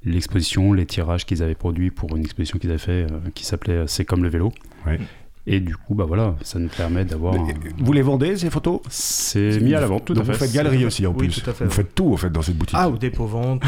l'exposition, 0.04 0.74
les 0.74 0.86
tirages 0.86 1.26
qu'ils 1.26 1.44
avaient 1.44 1.56
produits 1.56 1.92
pour 1.92 2.16
une 2.16 2.24
exposition 2.24 2.58
qu'ils 2.60 2.70
avaient 2.72 2.80
fait 2.80 3.08
qui 3.36 3.46
s'appelait 3.46 3.84
C'est 3.88 4.06
comme 4.06 4.24
le 4.24 4.30
vélo. 4.30 4.52
Ouais. 4.88 5.00
Et 5.48 5.60
du 5.60 5.76
coup, 5.76 5.96
bah 5.96 6.06
voilà, 6.08 6.36
ça 6.44 6.60
nous 6.60 6.68
permet 6.70 7.04
d'avoir. 7.04 7.34
un- 7.34 7.48
Vous 7.80 7.94
les 7.94 8.04
vendez, 8.04 8.38
ces 8.38 8.52
photos? 8.52 8.80
C'est 8.90 9.60
mis 9.60 9.74
à 9.74 9.82
la 9.82 9.88
vente, 9.88 10.06
tout 10.06 10.14
Donc 10.14 10.24
à 10.24 10.26
fait. 10.28 10.34
Vous 10.34 10.38
faites 10.38 10.54
galerie 10.54 10.86
aussi, 10.86 11.06
en 11.08 11.12
Oui, 11.14 11.28
plus. 11.30 11.42
tout 11.42 11.50
à 11.50 11.54
fait, 11.54 11.64
Vous 11.66 11.70
ouais. 11.72 11.76
faites 11.78 11.96
tout, 11.96 12.14
en 12.14 12.18
fait, 12.18 12.30
dans 12.30 12.44
cette 12.44 12.58
boutique. 12.58 12.78
Ah, 12.80 12.88
au 12.90 12.96
dépôt 12.98 13.26
vente, 13.26 13.64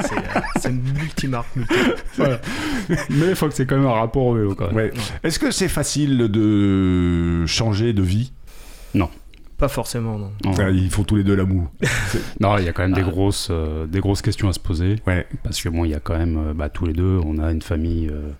c'est, 0.00 0.60
c'est 0.60 0.72
multimarque, 0.72 1.54
multi. 1.56 1.74
Voilà. 2.16 2.40
Mais 3.10 3.30
il 3.30 3.34
faut 3.34 3.48
que 3.48 3.54
c'est 3.54 3.66
quand 3.66 3.76
même 3.76 3.86
un 3.86 3.92
rapport 3.92 4.26
au 4.26 4.34
vélo, 4.34 4.54
quand 4.54 4.66
même. 4.68 4.76
Ouais. 4.76 4.92
Est-ce 5.24 5.38
que 5.40 5.50
c'est 5.50 5.68
facile 5.68 6.18
de 6.18 7.44
changer 7.46 7.92
de 7.92 8.02
vie? 8.02 8.32
Pas 9.60 9.68
forcément, 9.68 10.18
non. 10.18 10.30
Non. 10.44 10.50
Enfin, 10.50 10.70
Ils 10.70 10.90
font 10.90 11.04
tous 11.04 11.16
les 11.16 11.22
deux 11.24 11.36
la 11.36 11.44
moue. 11.44 11.68
Non, 12.40 12.56
il 12.58 12.64
y 12.64 12.68
a 12.68 12.72
quand 12.72 12.82
même 12.82 12.94
des 12.94 13.02
Ah. 13.06 13.10
grosses, 13.10 13.48
euh, 13.50 13.86
des 13.86 14.00
grosses 14.00 14.22
questions 14.22 14.48
à 14.48 14.52
se 14.54 14.58
poser. 14.60 14.96
Ouais. 15.06 15.26
Parce 15.44 15.60
que 15.62 15.68
bon, 15.68 15.84
il 15.84 15.90
y 15.90 15.94
a 15.94 16.00
quand 16.00 16.16
même, 16.18 16.38
euh, 16.38 16.54
bah, 16.54 16.68
tous 16.70 16.86
les 16.86 16.94
deux, 16.94 17.20
on 17.24 17.38
a 17.38 17.52
une 17.52 17.62
famille. 17.62 18.08
euh, 18.08 18.30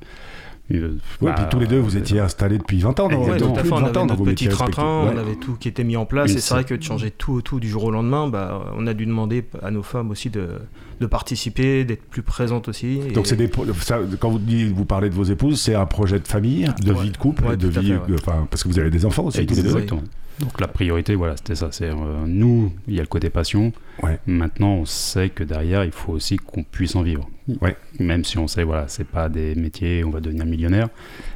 euh, 0.73 0.93
Ouais, 1.21 1.31
bah, 1.33 1.35
puis 1.37 1.45
tous 1.51 1.59
les 1.59 1.67
deux, 1.67 1.79
vous 1.81 1.97
euh, 1.97 1.99
étiez 2.01 2.21
installés 2.21 2.57
depuis 2.57 2.79
20 2.79 2.99
ans. 3.01 3.09
dans- 3.09 3.19
Ouais, 3.25 3.31
à 3.31 3.33
plus 3.33 3.41
de 3.41 3.45
on 3.45 3.53
20 3.55 3.61
avait 3.61 3.89
ans 3.89 3.93
dans 3.93 4.07
notre 4.07 4.15
vos 4.19 4.25
petit 4.25 4.49
train-train, 4.49 5.11
on 5.13 5.19
avait 5.19 5.35
tout 5.35 5.55
qui 5.59 5.67
était 5.69 5.83
mis 5.85 5.97
en 5.97 6.07
place, 6.07 6.31
Mais 6.31 6.37
et 6.39 6.41
c'est 6.41 6.55
vrai 6.55 6.65
que 6.65 6.75
de 6.75 6.83
changer 6.83 7.11
tout 7.11 7.33
au 7.35 7.41
tout 7.43 7.59
du 7.61 7.69
jour 7.69 7.85
au 7.85 7.91
lendemain, 7.91 8.29
bah, 8.29 8.65
on 8.79 8.87
a 8.87 8.95
dû 8.95 9.05
demander 9.05 9.45
à 9.63 9.71
nos 9.73 9.83
femmes 9.83 10.11
aussi 10.11 10.31
de, 10.31 10.47
de 11.01 11.07
participer, 11.07 11.85
d'être 11.85 12.05
plus 12.05 12.23
présentes 12.23 12.69
aussi. 12.69 13.01
et- 13.07 13.11
Donc 13.13 13.27
c'est 13.27 13.35
des 13.37 13.51
ça, 13.81 13.99
quand 14.21 14.31
vous 14.31 14.39
dites, 14.39 14.73
vous 14.73 14.85
parlez 14.85 15.11
de 15.11 15.15
vos 15.15 15.25
épouses, 15.25 15.61
c'est 15.61 15.75
un 15.75 15.87
projet 15.87 16.21
de 16.21 16.29
famille, 16.29 16.69
de 16.85 16.93
Ouais. 16.93 17.03
vie 17.03 17.11
de 17.11 17.17
couple, 17.17 17.45
Ouais, 17.45 17.57
de 17.57 17.67
vie, 17.69 17.89
fait, 17.89 17.95
ouais. 18.13 18.19
enfin 18.23 18.47
parce 18.51 18.63
que 18.63 18.69
vous 18.69 18.79
avez 18.79 18.91
des 18.91 19.05
enfants 19.05 19.25
aussi 19.25 19.45
tous 19.45 19.55
les 19.57 19.63
deux. 19.65 19.87
Donc 20.41 20.61
la 20.61 20.69
priorité, 20.69 21.15
voilà, 21.15 21.37
c'était 21.37 21.55
ça. 21.55 21.69
C'est 21.71 21.91
euh, 21.91 22.25
nous, 22.27 22.73
il 22.89 22.95
y 22.95 22.99
a 22.99 23.03
le 23.03 23.09
côté 23.09 23.31
passion. 23.31 23.73
Ouais. 24.03 24.19
Maintenant, 24.27 24.73
on 24.73 24.85
sait 24.87 25.29
que 25.29 25.45
derrière, 25.45 25.85
il 25.85 25.93
faut 25.93 26.13
aussi 26.13 26.37
qu'on 26.37 26.63
puisse 26.63 26.97
en 26.97 27.03
vivre. 27.03 27.29
Ouais. 27.61 27.77
Même 27.99 28.25
si 28.25 28.39
on 28.39 28.49
sait, 28.49 28.65
voilà, 28.65 28.89
c'est 28.89 29.05
pas 29.05 29.29
des 29.29 29.55
métiers, 29.55 30.03
on 30.03 30.11
va 30.11 30.21
devenir 30.21 30.47
millionnaire, 30.47 30.89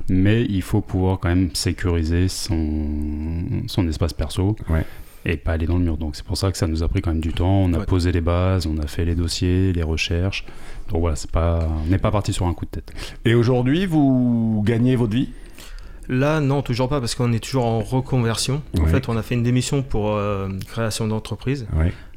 mais 0.08 0.44
il 0.44 0.62
faut 0.62 0.80
pouvoir 0.80 1.18
quand 1.18 1.28
même 1.28 1.50
sécuriser 1.54 2.28
son, 2.28 3.66
son 3.66 3.86
espace 3.88 4.14
perso. 4.14 4.56
Ouais. 4.70 4.84
Et 5.26 5.36
pas 5.36 5.52
aller 5.52 5.66
dans 5.66 5.78
le 5.78 5.84
mur. 5.84 5.96
Donc 5.96 6.16
c'est 6.16 6.24
pour 6.24 6.36
ça 6.36 6.52
que 6.52 6.58
ça 6.58 6.66
nous 6.66 6.82
a 6.82 6.88
pris 6.88 7.00
quand 7.00 7.10
même 7.10 7.20
du 7.20 7.32
temps. 7.32 7.62
On 7.62 7.72
a 7.72 7.80
posé 7.80 8.12
les 8.12 8.20
bases, 8.20 8.66
on 8.66 8.76
a 8.78 8.86
fait 8.86 9.04
les 9.04 9.14
dossiers, 9.14 9.72
les 9.72 9.82
recherches. 9.82 10.44
Donc 10.90 11.00
voilà, 11.00 11.16
c'est 11.16 11.30
pas, 11.30 11.66
on 11.84 11.90
n'est 11.90 11.98
pas 11.98 12.10
parti 12.10 12.32
sur 12.32 12.46
un 12.46 12.52
coup 12.52 12.66
de 12.66 12.70
tête. 12.70 12.92
Et 13.24 13.34
aujourd'hui, 13.34 13.86
vous 13.86 14.62
gagnez 14.66 14.96
votre 14.96 15.14
vie? 15.14 15.30
Là, 16.08 16.40
non, 16.40 16.62
toujours 16.62 16.88
pas, 16.88 17.00
parce 17.00 17.14
qu'on 17.14 17.32
est 17.32 17.42
toujours 17.42 17.64
en 17.64 17.80
reconversion. 17.80 18.62
En 18.80 18.86
fait, 18.86 19.08
on 19.08 19.16
a 19.16 19.22
fait 19.22 19.34
une 19.34 19.42
démission 19.42 19.82
pour 19.82 20.12
euh, 20.12 20.48
création 20.68 21.06
d'entreprise. 21.08 21.66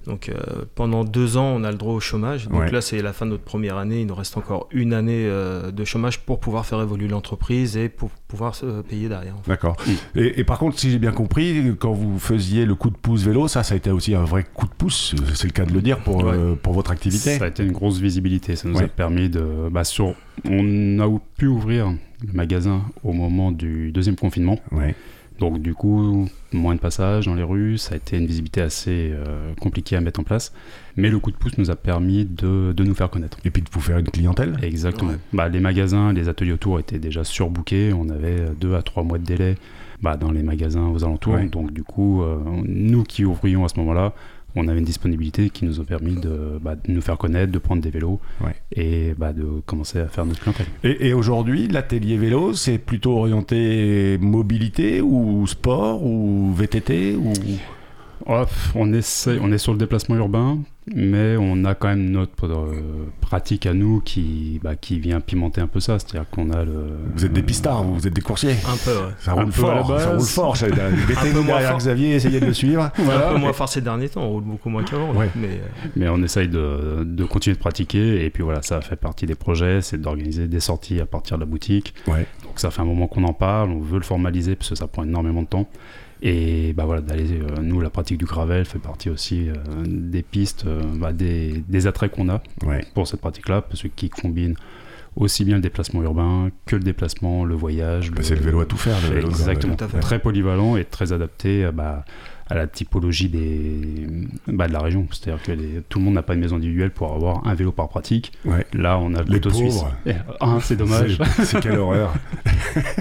Donc, 0.07 0.29
euh, 0.29 0.63
pendant 0.75 1.03
deux 1.03 1.35
ans, 1.37 1.53
on 1.55 1.63
a 1.65 1.71
le 1.71 1.77
droit 1.77 1.93
au 1.93 1.99
chômage. 1.99 2.47
Donc 2.47 2.61
Ouais. 2.61 2.71
là, 2.71 2.79
c'est 2.81 3.01
la 3.01 3.11
fin 3.13 3.25
de 3.25 3.31
notre 3.31 3.43
première 3.43 3.75
année. 3.77 4.01
Il 4.01 4.07
nous 4.07 4.15
reste 4.15 4.37
encore 4.37 4.67
une 4.71 4.93
année 4.93 5.25
euh, 5.27 5.69
de 5.71 5.83
chômage 5.83 6.19
pour 6.21 6.39
pouvoir 6.39 6.65
faire 6.65 6.81
évoluer 6.81 7.07
l'entreprise 7.09 7.75
et 7.75 7.89
pour 7.89 8.09
pouvoir 8.27 8.55
se 8.55 8.81
payer 8.83 9.09
derrière. 9.09 9.35
en 9.37 9.43
fait. 9.43 9.51
D'accord. 9.51 9.75
Et, 10.15 10.39
et 10.39 10.43
par 10.45 10.59
contre, 10.59 10.79
si 10.79 10.89
j'ai 10.91 10.97
bien 10.99 11.11
compris, 11.11 11.75
quand 11.77 11.91
vous 11.91 12.17
faisiez 12.19 12.65
le 12.65 12.73
coup 12.75 12.89
de 12.89 12.95
pouce 12.95 13.23
vélo, 13.23 13.47
ça, 13.49 13.63
ça 13.63 13.73
a 13.73 13.77
été 13.77 13.91
aussi 13.91 14.15
un 14.15 14.23
vrai 14.23 14.45
coup 14.53 14.65
de 14.65 14.71
pouce, 14.73 15.13
c'est 15.35 15.47
le 15.47 15.51
cas 15.53 15.65
de 15.65 15.73
le 15.73 15.81
dire, 15.81 15.99
pour, 15.99 16.23
Ouais. 16.23 16.33
euh, 16.33 16.55
pour 16.55 16.71
votre 16.73 16.91
activité. 16.91 17.37
Ça 17.37 17.43
a 17.45 17.47
été 17.49 17.63
une 17.63 17.73
grosse 17.73 17.99
visibilité. 17.99 18.55
Ça 18.55 18.67
nous 18.69 18.77
Ouais. 18.77 18.85
a 18.85 18.87
permis 18.87 19.29
de. 19.29 19.67
Bah, 19.69 19.83
sur, 19.83 20.13
on 20.49 20.99
a 20.99 21.19
pu 21.37 21.47
ouvrir 21.47 21.87
le 22.25 22.33
magasin 22.33 22.81
au 23.03 23.11
moment 23.11 23.51
du 23.51 23.91
deuxième 23.91 24.15
confinement. 24.15 24.57
Ouais. 24.71 24.95
Donc 25.39 25.61
du 25.61 25.73
coup, 25.73 26.27
moins 26.51 26.75
de 26.75 26.79
passages 26.79 27.25
dans 27.25 27.35
les 27.35 27.43
rues, 27.43 27.77
ça 27.77 27.93
a 27.93 27.97
été 27.97 28.17
une 28.17 28.25
visibilité 28.25 28.61
assez 28.61 29.11
euh, 29.13 29.53
compliquée 29.59 29.95
à 29.95 30.01
mettre 30.01 30.19
en 30.19 30.23
place. 30.23 30.53
Mais 30.95 31.09
le 31.09 31.19
coup 31.19 31.31
de 31.31 31.37
pouce 31.37 31.57
nous 31.57 31.69
a 31.69 31.75
permis 31.75 32.25
de, 32.25 32.73
de 32.75 32.83
nous 32.83 32.95
faire 32.95 33.09
connaître. 33.09 33.37
Et 33.45 33.51
puis 33.51 33.61
de 33.61 33.69
vous 33.71 33.79
faire 33.79 33.99
une 33.99 34.09
clientèle 34.09 34.57
Exactement. 34.63 35.11
Ouais. 35.11 35.17
Bah, 35.33 35.49
les 35.49 35.59
magasins, 35.59 36.13
les 36.13 36.27
ateliers 36.27 36.53
autour 36.53 36.79
étaient 36.79 36.99
déjà 36.99 37.23
surbookés. 37.23 37.93
On 37.93 38.09
avait 38.09 38.45
deux 38.59 38.75
à 38.75 38.81
trois 38.81 39.03
mois 39.03 39.19
de 39.19 39.23
délai 39.23 39.55
bah, 40.01 40.17
dans 40.17 40.31
les 40.31 40.43
magasins 40.43 40.87
aux 40.87 41.03
alentours. 41.03 41.33
Ouais. 41.33 41.45
Donc 41.45 41.71
du 41.71 41.83
coup, 41.83 42.21
euh, 42.21 42.37
nous 42.65 43.03
qui 43.03 43.25
ouvrions 43.25 43.65
à 43.65 43.69
ce 43.69 43.79
moment-là, 43.79 44.13
on 44.55 44.67
avait 44.67 44.79
une 44.79 44.85
disponibilité 44.85 45.49
qui 45.49 45.65
nous 45.65 45.79
a 45.79 45.83
permis 45.83 46.15
de, 46.15 46.57
bah, 46.61 46.75
de 46.75 46.91
nous 46.91 47.01
faire 47.01 47.17
connaître, 47.17 47.51
de 47.51 47.59
prendre 47.59 47.81
des 47.81 47.89
vélos 47.91 48.19
Ouais. 48.41 48.55
et 48.71 49.13
bah, 49.17 49.33
de 49.33 49.61
commencer 49.65 49.99
à 49.99 50.07
faire 50.07 50.25
notre 50.25 50.39
clientèle. 50.41 50.65
Et, 50.83 51.09
et 51.09 51.13
aujourd'hui, 51.13 51.67
l'atelier 51.67 52.17
vélo, 52.17 52.53
c'est 52.53 52.77
plutôt 52.79 53.17
orienté 53.19 54.17
mobilité 54.19 55.01
ou 55.01 55.45
sport 55.47 56.03
ou 56.03 56.53
VTT 56.55 57.15
ou... 57.15 57.33
Oh, 58.25 58.43
on, 58.75 58.93
essaie, 58.93 59.37
on 59.41 59.51
est 59.51 59.57
sur 59.57 59.71
le 59.73 59.77
déplacement 59.77 60.15
urbain, 60.15 60.59
mais 60.93 61.35
on 61.37 61.63
a 61.65 61.75
quand 61.75 61.87
même 61.89 62.09
notre 62.09 62.45
euh, 62.45 63.07
pratique 63.21 63.65
à 63.65 63.73
nous 63.73 64.01
qui, 64.01 64.59
bah, 64.63 64.75
qui 64.75 64.99
vient 64.99 65.19
pimenter 65.19 65.61
un 65.61 65.67
peu 65.67 65.79
ça. 65.79 65.99
C'est-à-dire 65.99 66.29
qu'on 66.29 66.49
a 66.51 66.63
le. 66.63 66.97
Vous 67.15 67.25
êtes 67.25 67.33
des 67.33 67.43
pistards, 67.43 67.83
vous, 67.83 67.95
vous 67.95 68.07
êtes 68.07 68.13
des 68.13 68.21
coursiers. 68.21 68.55
Un 68.67 68.77
peu, 68.83 68.91
ouais. 68.91 69.13
Ça 69.19 69.31
Un 69.31 69.35
roule 69.35 69.51
peu 69.51 69.65
à 69.65 69.75
la 69.75 69.83
fort, 69.83 69.99
ça 69.99 70.09
roule 70.11 70.21
fort. 70.21 70.57
Moins 71.33 71.45
derrière 71.45 71.69
fort. 71.69 71.77
Xavier, 71.77 72.15
essayez 72.15 72.39
de 72.39 72.45
le 72.45 72.53
suivre. 72.53 72.83
Un 72.99 73.33
peu 73.33 73.39
moins 73.39 73.53
fort 73.53 73.69
ces 73.69 73.81
derniers 73.81 74.09
temps, 74.09 74.23
on 74.23 74.29
roule 74.29 74.43
beaucoup 74.43 74.69
moins 74.69 74.83
qu'avant. 74.83 75.13
Ouais. 75.13 75.29
Mais 75.35 75.47
euh, 75.47 75.87
Mais 75.95 76.09
on 76.09 76.21
essaye 76.23 76.47
de, 76.47 77.03
de 77.03 77.23
continuer 77.25 77.55
de 77.55 77.59
pratiquer. 77.59 78.25
Et 78.25 78.29
puis 78.29 78.43
voilà, 78.43 78.61
ça 78.61 78.81
fait 78.81 78.95
partie 78.95 79.25
des 79.25 79.35
projets, 79.35 79.81
c'est 79.81 79.99
d'organiser 79.99 80.47
des 80.47 80.59
sorties 80.59 80.99
à 80.99 81.05
partir 81.05 81.37
de 81.37 81.43
la 81.43 81.45
boutique. 81.45 81.93
Ouais. 82.07 82.25
Donc 82.43 82.59
ça 82.59 82.71
fait 82.71 82.81
un 82.81 82.85
moment 82.85 83.07
qu'on 83.07 83.23
en 83.23 83.33
parle, 83.33 83.69
on 83.71 83.79
veut 83.79 83.97
le 83.97 84.03
formaliser 84.03 84.55
parce 84.55 84.69
que 84.69 84.75
ça 84.75 84.87
prend 84.87 85.03
énormément 85.03 85.43
de 85.43 85.47
temps. 85.47 85.67
Et 86.21 86.73
bah 86.73 86.85
voilà, 86.85 87.01
d'aller, 87.01 87.27
euh, 87.33 87.61
nous, 87.61 87.79
la 87.79 87.89
pratique 87.89 88.17
du 88.17 88.25
gravel 88.25 88.65
fait 88.65 88.79
partie 88.79 89.09
aussi 89.09 89.49
euh, 89.49 89.53
des 89.85 90.23
pistes, 90.23 90.65
euh, 90.65 90.81
bah, 90.95 91.13
des, 91.13 91.63
des 91.67 91.87
attraits 91.87 92.11
qu'on 92.11 92.29
a 92.29 92.41
Ouais. 92.65 92.83
pour 92.95 93.07
cette 93.07 93.21
pratique-là, 93.21 93.61
parce 93.61 93.83
que 93.83 93.87
qui 93.87 94.09
combine 94.09 94.55
aussi 95.15 95.45
bien 95.45 95.55
le 95.55 95.61
déplacement 95.61 96.01
urbain 96.03 96.49
que 96.65 96.75
le 96.75 96.83
déplacement, 96.83 97.43
le 97.45 97.55
voyage. 97.55 98.11
Bah, 98.11 98.19
c'est 98.23 98.35
le 98.35 98.41
vélo 98.41 98.61
à 98.61 98.65
tout 98.65 98.77
faire. 98.77 98.95
Le 99.09 99.15
vélo, 99.15 99.29
Exactement. 99.29 99.75
Tout 99.75 99.83
à 99.85 99.87
fait. 99.87 99.99
Très 99.99 100.19
polyvalent 100.19 100.75
et 100.77 100.85
très 100.85 101.11
adapté 101.13 101.67
bah, 101.73 102.05
à 102.49 102.55
la 102.55 102.67
typologie 102.67 103.27
des, 103.27 104.07
bah, 104.47 104.67
de 104.67 104.73
la 104.73 104.79
région. 104.79 105.07
C'est-à-dire 105.11 105.41
que 105.43 105.51
les- 105.51 105.81
tout 105.89 105.97
le 105.99 106.05
monde 106.05 106.13
n'a 106.13 106.21
pas 106.23 106.33
une 106.35 106.39
maison 106.41 106.55
individuelle 106.57 106.91
pour 106.91 107.13
avoir 107.13 107.45
un 107.47 107.55
vélo 107.55 107.71
par 107.71 107.89
pratique. 107.89 108.31
Ouais. 108.45 108.65
Là, 108.73 108.99
on 108.99 109.13
a 109.15 109.23
le 109.23 109.39
Les 109.39 109.53
suisse. 109.53 109.81
ah, 110.39 110.57
c'est 110.61 110.75
dommage. 110.77 111.17
C'est- 111.35 111.45
C'est 111.45 111.59
quelle 111.61 111.77
horreur. 111.79 112.13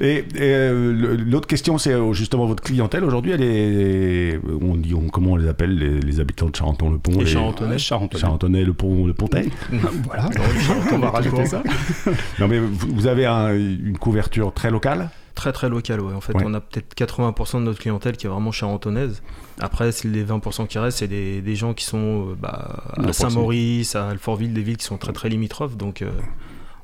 Et, 0.00 0.16
et, 0.16 0.24
euh, 0.40 1.16
l'autre 1.26 1.46
question, 1.46 1.76
c'est 1.76 1.92
euh, 1.92 2.12
justement 2.14 2.46
votre 2.46 2.62
clientèle 2.62 3.04
aujourd'hui. 3.04 3.32
Elle 3.32 3.42
est, 3.42 4.40
on 4.62 4.74
dit, 4.76 4.94
on- 4.94 5.08
comment 5.08 5.32
on 5.32 5.36
les 5.36 5.46
appelle 5.48 5.76
les, 5.76 6.00
les 6.00 6.20
habitants 6.20 6.46
de 6.48 6.56
Charenton-le-Pont, 6.56 7.12
Les 7.18 7.24
les 7.24 7.30
Charenton- 7.30 7.68
Ouais, 7.68 7.78
Charentonais. 7.78 8.20
Charentonais, 8.20 8.64
le 8.64 8.72
Pont, 8.72 9.06
le 9.06 9.12
Pontet. 9.12 9.48
Voilà, 10.04 10.30
on 10.92 10.98
va 10.98 11.10
rajouter 11.10 11.44
ça. 11.46 11.62
Non, 12.38 12.48
mais 12.48 12.58
vous, 12.58 12.88
vous 12.94 13.06
avez 13.06 13.26
un- 13.26 13.54
une 13.54 13.98
couverture 13.98 14.52
très 14.54 14.70
locale? 14.70 15.10
très 15.36 15.52
très 15.52 15.70
local, 15.70 16.00
ouais. 16.02 16.12
En 16.12 16.20
fait, 16.20 16.34
Ouais. 16.34 16.42
on 16.44 16.52
a 16.52 16.60
peut-être 16.60 16.94
80% 16.94 17.60
de 17.60 17.64
notre 17.64 17.78
clientèle 17.78 18.14
qui 18.18 18.26
est 18.26 18.28
vraiment 18.28 18.50
charentonnaise. 18.52 19.22
Après, 19.58 19.88
les 20.04 20.22
20% 20.24 20.66
qui 20.66 20.78
restent, 20.78 20.98
c'est 20.98 21.08
des, 21.08 21.40
des 21.40 21.54
gens 21.56 21.72
qui 21.72 21.84
sont 21.86 22.28
euh, 22.30 22.34
bah, 22.38 22.84
à. 22.98 23.12
Saint-Maurice, 23.14 23.96
à 23.96 24.08
Alfortville, 24.08 24.52
des 24.52 24.60
villes 24.62 24.76
qui 24.76 24.84
sont 24.84 24.98
très 24.98 25.12
très 25.14 25.30
limitrophes. 25.30 25.78
Donc, 25.78 26.02
euh, 26.02 26.10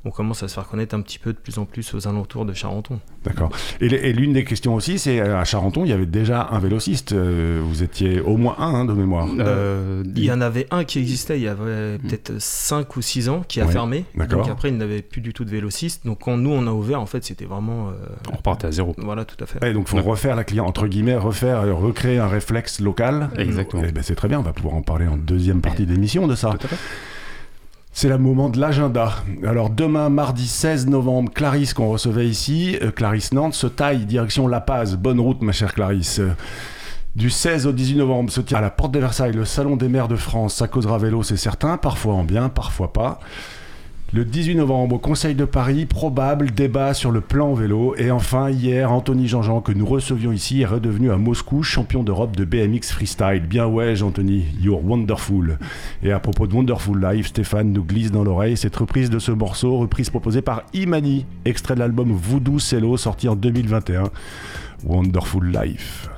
on 0.07 0.11
commence 0.11 0.43
à 0.43 0.49
se 0.49 0.55
faire 0.55 0.67
connaître 0.69 0.95
un 0.95 1.01
petit 1.01 1.19
peu 1.19 1.33
de 1.33 1.39
plus 1.39 1.59
en 1.59 1.65
plus 1.65 1.93
aux 1.95 2.07
alentours 2.09 2.45
de 2.45 2.53
Charenton. 2.55 3.01
D'accord. 3.25 3.51
Et, 3.81 3.87
et 3.87 4.13
l'une 4.13 4.33
des 4.33 4.45
questions 4.45 4.75
aussi, 4.75 4.99
c'est 4.99 5.21
euh, 5.21 5.39
à 5.39 5.45
Charenton, 5.45 5.85
il 5.85 5.91
y 5.91 5.93
avait 5.93 6.07
déjà 6.07 6.49
un 6.51 6.59
vélociste. 6.61 7.13
euh, 7.13 7.61
vous 7.63 7.83
étiez 7.83 8.21
au 8.21 8.37
moins 8.37 8.55
un 8.59 8.75
hein, 8.75 8.85
de 8.85 8.93
mémoire. 8.93 9.29
Euh, 9.39 10.03
Il 10.15 10.25
y 10.25 10.31
en 10.33 10.41
avait 10.41 10.67
un 10.71 10.85
qui 10.85 10.99
existait 11.01 11.37
il 11.39 11.43
y 11.43 11.49
avait 11.49 11.99
peut-être 11.99 12.41
5 12.41 12.97
ou 12.97 13.03
6 13.03 13.29
ans 13.29 13.43
qui 13.47 13.61
a 13.61 13.67
Ouais, 13.67 13.73
fermé. 13.73 14.05
d'accord. 14.15 14.43
Donc 14.43 14.51
après, 14.51 14.69
il 14.69 14.77
n'avait 14.77 15.03
plus 15.03 15.21
du 15.21 15.33
tout 15.33 15.45
de 15.45 15.51
vélociste. 15.51 16.07
Donc 16.07 16.21
quand 16.23 16.37
nous, 16.37 16.51
on 16.51 16.67
a 16.67 16.71
ouvert, 16.73 17.01
en 17.01 17.07
fait, 17.07 17.25
c'était 17.25 17.45
vraiment... 17.47 17.89
euh, 17.89 17.93
on 18.33 18.37
repartait 18.37 18.69
à 18.69 18.73
zéro. 18.73 18.95
Voilà, 18.99 19.25
tout 19.25 19.43
à 19.43 19.47
fait. 19.47 19.63
Ouais, 19.63 19.73
donc 19.73 19.89
faut 19.89 19.97
Ouais. 19.97 20.03
refaire 20.03 20.37
la 20.37 20.45
client 20.45 20.67
entre 20.67 20.87
guillemets, 20.87 21.17
refaire, 21.17 21.63
recréer 21.77 22.19
un 22.19 22.29
réflexe 22.29 22.81
local. 22.81 23.31
Exactement. 23.39 23.83
Eh 23.87 23.91
ben, 23.93 24.03
c'est 24.05 24.15
très 24.15 24.29
bien, 24.29 24.39
on 24.39 24.43
va 24.43 24.53
pouvoir 24.53 24.75
en 24.77 24.83
parler 24.83 25.07
en 25.09 25.17
deuxième 25.17 25.61
partie 25.61 25.85
d'émission 25.87 26.27
de 26.29 26.35
ça. 26.37 26.51
Tout 26.51 26.67
à 26.67 26.69
fait. 26.69 26.77
C'est 27.99 28.11
le 28.11 28.19
moment 28.19 28.51
de 28.51 28.61
l'agenda. 28.61 29.11
Alors 29.43 29.71
demain, 29.71 30.11
mardi 30.11 30.47
16 30.47 30.87
novembre, 30.87 31.33
Clarisse 31.33 31.73
qu'on 31.73 31.89
recevait 31.89 32.27
ici, 32.29 32.77
euh, 32.83 32.91
Clarisse 32.91 33.33
Nantes, 33.33 33.55
se 33.55 33.67
taille 33.67 34.05
direction 34.05 34.49
La 34.49 34.61
Paz. 34.61 34.97
Bonne 34.97 35.19
route 35.19 35.41
ma 35.41 35.53
chère 35.53 35.73
Clarisse. 35.73 36.19
Euh, 36.19 36.37
Du 37.15 37.31
16 37.31 37.67
au 37.67 37.73
18 37.73 37.97
novembre 37.97 38.31
se 38.31 38.43
tient 38.43 38.59
à 38.59 38.61
la 38.61 38.69
Porte 38.69 38.93
de 38.93 38.99
Versailles 38.99 39.33
le 39.33 39.47
Salon 39.47 39.79
des 39.79 39.89
maires 39.89 40.09
de 40.09 40.17
France. 40.17 40.57
Ça 40.57 40.69
causera 40.69 40.99
vélo, 40.99 41.23
c'est 41.23 41.39
certain, 41.39 41.79
parfois 41.79 42.13
en 42.13 42.23
bien, 42.23 42.51
parfois 42.51 42.93
pas. 42.93 43.19
Le 44.13 44.25
18 44.25 44.55
novembre, 44.55 44.95
au 44.95 44.99
Conseil 44.99 45.35
de 45.35 45.45
Paris, 45.45 45.85
probable 45.85 46.53
débat 46.53 46.95
sur 46.95 47.11
le 47.11 47.21
plan 47.21 47.55
vélo. 47.55 47.97
Et 47.99 48.13
enfin, 48.13 48.51
hier, 48.51 48.93
Anthony 48.93 49.27
Jean-Jean, 49.27 49.61
que 49.61 49.73
nous 49.73 49.85
recevions 49.85 50.31
ici, 50.31 50.61
est 50.63 50.67
redevenu 50.67 51.11
à 51.11 51.17
Moscou 51.17 51.65
champion 51.65 52.05
d'Europe 52.05 52.37
de 52.37 52.45
BMX 52.45 52.93
freestyle. 52.93 53.43
Bien 53.49 53.67
ouais, 53.67 54.01
Anthony, 54.03 54.45
you're 54.61 54.83
wonderful. 54.83 55.59
Et 56.05 56.13
à 56.13 56.21
propos 56.21 56.47
de 56.47 56.55
Wonderful 56.55 57.05
Life, 57.05 57.27
Stéphane 57.27 57.73
nous 57.73 57.83
glisse 57.83 58.13
dans 58.13 58.23
l'oreille 58.23 58.57
cette 58.57 58.77
reprise 58.77 59.11
de 59.11 59.19
ce 59.19 59.33
morceau, 59.33 59.77
reprise 59.79 60.09
proposée 60.09 60.41
par 60.41 60.63
Imani, 60.73 61.27
extrait 61.45 61.75
de 61.75 61.81
l'album 61.81 62.13
Voodoo 62.13 62.61
Cello, 62.61 62.97
sorti 62.97 63.29
en 63.29 63.35
2021. 63.35 64.05
Wonderful 64.85 65.51
Life. 65.51 66.09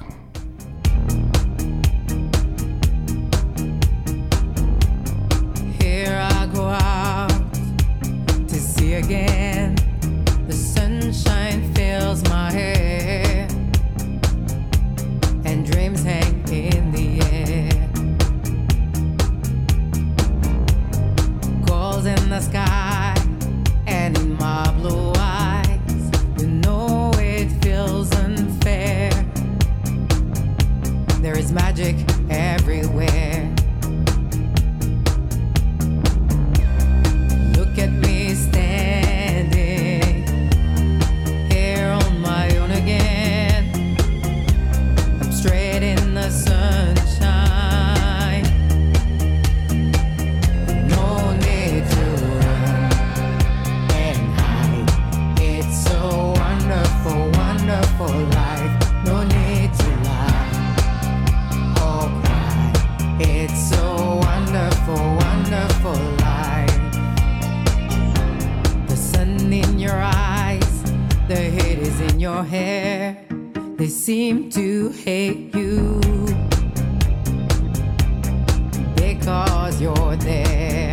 You're 79.81 80.17
there. 80.17 80.93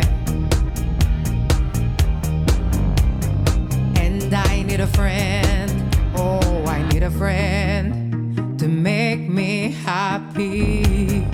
And 3.96 4.32
I 4.32 4.62
need 4.62 4.80
a 4.80 4.86
friend, 4.86 5.96
oh, 6.16 6.64
I 6.66 6.86
need 6.88 7.02
a 7.02 7.10
friend 7.10 8.58
to 8.58 8.68
make 8.68 9.28
me 9.28 9.72
happy. 9.84 11.26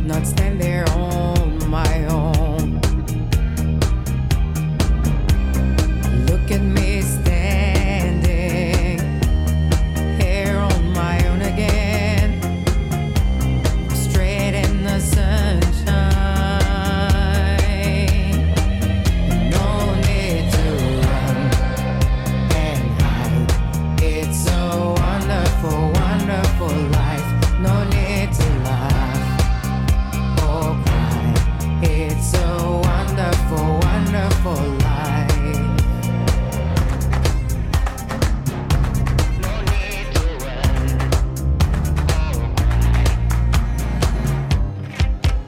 Not 0.00 0.26
stand 0.26 0.60
there 0.60 0.88
on 0.90 1.68
my 1.68 2.06
own. 2.06 2.33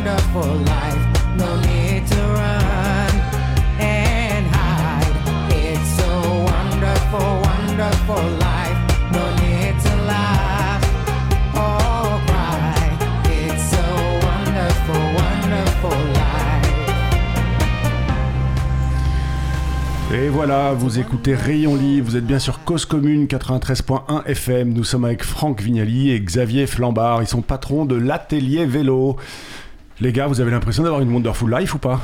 Wonderful, 0.00 0.54
life. 0.64 1.36
No 1.36 1.60
need 1.60 2.06
to 2.06 2.16
run 2.16 3.14
and 3.78 4.46
hide. 4.46 5.16
It's 5.52 6.00
wonderful, 6.00 7.28
wonderful 7.48 8.24
life. 8.38 8.78
No 9.12 9.24
need 9.36 9.74
to. 9.84 9.90
Et 20.12 20.28
voilà, 20.28 20.72
vous 20.72 20.98
écoutez 20.98 21.36
Rayon 21.36 21.76
Libre, 21.76 22.10
vous 22.10 22.16
êtes 22.16 22.26
bien 22.26 22.40
sur 22.40 22.64
Cause 22.64 22.84
Commune 22.84 23.26
93.1 23.26 24.24
FM. 24.26 24.72
Nous 24.72 24.82
sommes 24.82 25.04
avec 25.04 25.22
Franck 25.22 25.62
Vignali 25.62 26.10
et 26.10 26.20
Xavier 26.20 26.66
Flambard. 26.66 27.22
Ils 27.22 27.28
sont 27.28 27.42
patrons 27.42 27.84
de 27.84 27.94
l'atelier 27.94 28.66
vélo. 28.66 29.14
Les 30.00 30.12
gars, 30.12 30.26
vous 30.26 30.40
avez 30.40 30.50
l'impression 30.50 30.82
d'avoir 30.82 31.00
une 31.02 31.12
Wonderful 31.12 31.54
Life 31.54 31.74
ou 31.74 31.78
pas? 31.78 32.00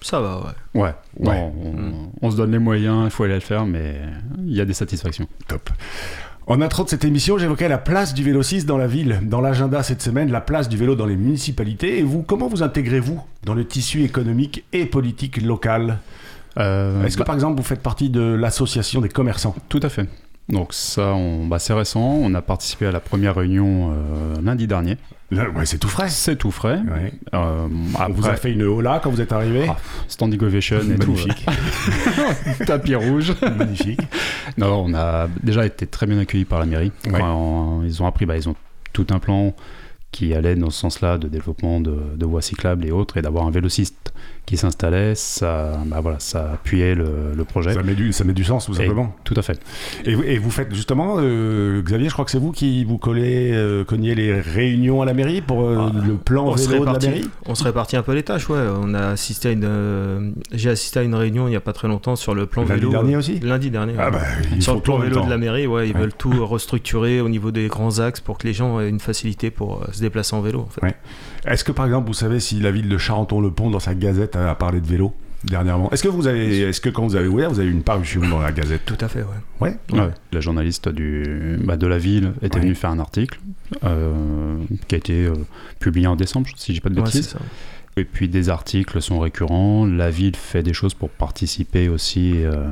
Ça 0.00 0.20
va, 0.20 0.38
ouais. 0.74 0.80
Ouais, 0.82 0.94
Ouais. 1.18 1.52
On, 1.64 2.10
on 2.20 2.30
se 2.30 2.36
donne 2.36 2.52
les 2.52 2.58
moyens, 2.58 3.04
il 3.06 3.10
faut 3.10 3.24
aller 3.24 3.34
le 3.34 3.40
faire, 3.40 3.64
mais 3.66 4.00
il 4.44 4.54
y 4.54 4.60
a 4.60 4.64
des 4.64 4.72
satisfactions. 4.74 5.26
Top. 5.48 5.70
En 6.48 6.60
intro 6.60 6.84
de 6.84 6.88
cette 6.88 7.04
émission, 7.04 7.38
j'évoquais 7.38 7.68
la 7.68 7.78
place 7.78 8.14
du 8.14 8.22
vélo 8.22 8.42
6 8.42 8.66
dans 8.66 8.76
la 8.78 8.86
ville. 8.86 9.20
Dans 9.24 9.40
l'agenda 9.40 9.82
cette 9.82 10.02
semaine, 10.02 10.30
la 10.30 10.40
place 10.40 10.68
du 10.68 10.76
vélo 10.76 10.94
dans 10.94 11.06
les 11.06 11.16
municipalités. 11.16 11.98
Et 11.98 12.02
vous, 12.02 12.22
comment 12.22 12.48
vous 12.48 12.62
intégrez-vous 12.62 13.20
dans 13.44 13.54
le 13.54 13.64
tissu 13.64 14.04
économique 14.04 14.64
et 14.72 14.86
politique 14.86 15.42
local? 15.42 15.98
Euh, 16.58 17.02
Est-ce 17.04 17.16
que 17.16 17.22
bah, 17.22 17.26
par 17.26 17.34
exemple 17.34 17.56
vous 17.56 17.66
faites 17.66 17.82
partie 17.82 18.10
de 18.10 18.20
l'association 18.20 19.00
des 19.00 19.08
commerçants? 19.08 19.56
Tout 19.68 19.80
à 19.82 19.88
fait. 19.88 20.08
Donc 20.48 20.72
ça, 20.74 21.14
on, 21.14 21.46
bah, 21.46 21.58
c'est 21.58 21.72
récent. 21.72 22.00
On 22.00 22.32
a 22.34 22.42
participé 22.42 22.86
à 22.86 22.92
la 22.92 23.00
première 23.00 23.34
réunion 23.34 23.92
euh, 23.92 24.40
lundi 24.42 24.66
dernier. 24.66 24.96
Là, 25.32 25.48
Ouais, 25.50 25.66
c'est 25.66 25.78
tout 25.78 25.88
frais. 25.88 26.08
C'est 26.08 26.36
tout 26.36 26.52
frais. 26.52 26.78
Ouais. 26.88 27.12
Euh, 27.34 27.66
On 27.98 28.12
vous 28.12 28.28
a 28.28 28.34
fait 28.36 28.52
une 28.52 28.62
hola 28.62 29.00
quand 29.02 29.10
vous 29.10 29.20
êtes 29.20 29.32
arrivé 29.32 29.66
Ah, 29.68 29.76
standing 30.06 30.40
ovation 30.44 30.78
et 30.78 30.98
tout. 30.98 31.12
Magnifique. 31.14 31.46
Tapis 32.66 32.94
rouge. 32.94 33.34
Magnifique. 33.42 34.00
Non, 34.56 34.84
on 34.86 34.94
a 34.94 35.26
déjà 35.42 35.66
été 35.66 35.86
très 35.88 36.06
bien 36.06 36.18
accueillis 36.18 36.44
par 36.44 36.60
la 36.60 36.66
mairie. 36.66 36.92
Ouais. 37.10 37.20
Ils 37.84 38.00
ont 38.02 38.06
appris, 38.06 38.24
bah, 38.24 38.36
ils 38.36 38.48
ont 38.48 38.54
tout 38.92 39.06
un 39.10 39.18
plan 39.18 39.52
qui 40.12 40.32
allait 40.32 40.54
dans 40.54 40.70
ce 40.70 40.78
sens-là 40.80 41.18
de 41.18 41.26
développement 41.28 41.80
de, 41.80 41.98
de 42.16 42.24
voies 42.24 42.40
cyclables 42.40 42.86
et 42.86 42.92
autres, 42.92 43.16
et 43.16 43.22
d'avoir 43.22 43.46
un 43.46 43.50
vélociste 43.50 44.14
qui 44.46 44.56
s'installait, 44.56 45.16
ça, 45.16 45.72
bah, 45.86 45.98
voilà, 46.00 46.20
ça 46.20 46.52
appuyait 46.54 46.94
le, 46.94 47.32
le 47.36 47.44
projet. 47.44 47.74
Ça 47.74 47.82
met, 47.82 47.94
du, 47.96 48.12
ça 48.12 48.22
met 48.22 48.32
du 48.32 48.44
sens 48.44 48.66
tout 48.66 48.72
Et- 48.74 48.76
simplement. 48.76 49.12
tout 49.24 49.34
à 49.36 49.42
fait. 49.42 49.60
Et, 50.04 50.14
vous- 50.14 50.22
et 50.22 50.38
vous 50.38 50.50
faites 50.52 50.72
justement, 50.72 51.16
euh, 51.18 51.82
Xavier, 51.82 52.08
je 52.08 52.12
crois 52.12 52.24
que 52.24 52.30
c'est 52.30 52.38
vous 52.38 52.52
qui 52.52 52.84
vous 52.84 52.96
collez, 52.96 53.50
euh, 53.52 53.82
cogniez 53.84 54.14
les 54.14 54.40
réunions 54.40 55.02
à 55.02 55.04
la 55.04 55.14
mairie 55.14 55.40
pour 55.40 55.62
euh, 55.62 55.88
Ah, 55.92 55.92
le 56.06 56.14
plan 56.14 56.52
vélo 56.52 56.68
de 56.68 56.72
la 56.72 56.78
répartit, 56.92 57.08
mairie? 57.08 57.24
On 57.46 57.56
se 57.56 57.64
répartit 57.64 57.96
un 57.96 58.02
peu 58.02 58.14
les 58.14 58.22
tâches, 58.22 58.48
ouais. 58.48 58.60
On 58.80 58.94
a 58.94 59.08
assisté 59.08 59.48
à 59.48 59.52
une, 59.52 59.64
euh, 59.64 60.30
j'ai 60.52 60.70
assisté 60.70 61.00
à 61.00 61.02
une 61.02 61.16
réunion 61.16 61.48
il 61.48 61.50
n'y 61.50 61.56
a 61.56 61.60
pas 61.60 61.72
très 61.72 61.88
longtemps 61.88 62.14
sur 62.14 62.32
le 62.34 62.46
plan 62.46 62.62
Lundi 62.62 62.74
vélo. 62.74 62.90
dernier 62.92 63.16
aussi? 63.16 63.40
Lundi 63.40 63.70
dernier. 63.70 63.94
Ah 63.98 64.10
bah, 64.12 64.20
sur 64.60 64.74
le 64.76 64.80
plan 64.80 64.98
vélo 64.98 65.16
temps. 65.16 65.24
de 65.26 65.30
la 65.30 65.38
mairie, 65.38 65.66
ouais, 65.66 65.88
ils 65.88 65.94
Ouais. 65.94 66.00
veulent 66.02 66.14
tout 66.14 66.46
restructurer 66.46 67.20
au 67.20 67.28
niveau 67.28 67.50
des 67.50 67.66
grands 67.66 67.98
axes 67.98 68.20
pour 68.20 68.38
que 68.38 68.46
les 68.46 68.52
gens 68.52 68.78
aient 68.78 68.88
une 68.88 69.00
facilité 69.00 69.50
pour 69.50 69.82
euh, 69.82 69.86
se 69.92 70.00
déplacer 70.00 70.36
en 70.36 70.40
vélo. 70.40 70.60
En 70.60 70.66
fait. 70.70 70.94
Est-ce 71.46 71.64
que 71.64 71.72
par 71.72 71.86
exemple, 71.86 72.06
vous 72.08 72.14
savez 72.14 72.40
si 72.40 72.60
la 72.60 72.70
ville 72.70 72.88
de 72.88 72.98
Charenton-le-Pont, 72.98 73.70
dans 73.70 73.80
sa 73.80 73.94
gazette, 73.94 74.36
a 74.36 74.54
parlé 74.54 74.80
de 74.80 74.86
vélo 74.86 75.14
dernièrement? 75.44 75.90
Est-ce 75.92 76.02
que 76.02 76.08
vous 76.08 76.26
avez, 76.26 76.60
est-ce 76.62 76.80
que 76.80 76.88
quand 76.90 77.06
vous 77.06 77.16
avez 77.16 77.28
ouvert, 77.28 77.50
vous 77.50 77.60
avez 77.60 77.68
eu 77.68 77.72
une 77.72 77.82
parution 77.82 78.20
dans 78.28 78.40
la 78.40 78.52
gazette? 78.52 78.84
Tout 78.84 78.98
à 79.00 79.08
fait, 79.08 79.20
ouais. 79.22 79.26
Ouais? 79.60 79.76
Ouais, 79.98 80.10
La 80.32 80.40
journaliste 80.40 80.88
du, 80.88 81.56
bah, 81.62 81.76
de 81.76 81.86
la 81.86 81.98
ville 81.98 82.32
était 82.42 82.56
Ouais. 82.56 82.62
venue 82.62 82.74
faire 82.74 82.90
un 82.90 82.98
article 82.98 83.38
euh, 83.84 84.14
qui 84.88 84.94
a 84.94 84.98
été 84.98 85.26
euh, 85.26 85.34
publié 85.78 86.06
en 86.06 86.16
décembre, 86.16 86.48
si 86.56 86.72
je 86.72 86.78
dis 86.78 86.80
pas 86.80 86.90
de 86.90 86.94
bêtises. 87.00 87.28
ça. 87.28 87.38
Et 87.98 88.04
puis 88.04 88.28
des 88.28 88.50
articles 88.50 89.00
sont 89.00 89.18
récurrents. 89.20 89.86
La 89.86 90.10
ville 90.10 90.36
fait 90.36 90.62
des 90.62 90.74
choses 90.74 90.92
pour 90.92 91.08
participer 91.08 91.88
aussi 91.88 92.32
euh, 92.44 92.66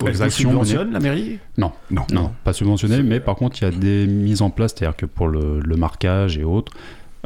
aux 0.00 0.06
Elle 0.06 0.22
actions. 0.22 0.50
subventionne 0.50 0.92
la 0.92 1.00
mairie? 1.00 1.40
Non. 1.58 1.72
Non. 1.90 2.06
Non, 2.12 2.30
pas 2.44 2.52
subventionné, 2.52 3.02
mais 3.02 3.18
par 3.18 3.34
contre, 3.34 3.60
il 3.60 3.64
y 3.64 3.66
a 3.66 3.72
des 3.72 4.06
mises 4.06 4.42
en 4.42 4.50
place, 4.50 4.72
c'est-à-dire 4.76 4.96
que 4.96 5.06
pour 5.06 5.26
le, 5.26 5.58
le 5.58 5.76
marquage 5.76 6.38
et 6.38 6.44
autres. 6.44 6.72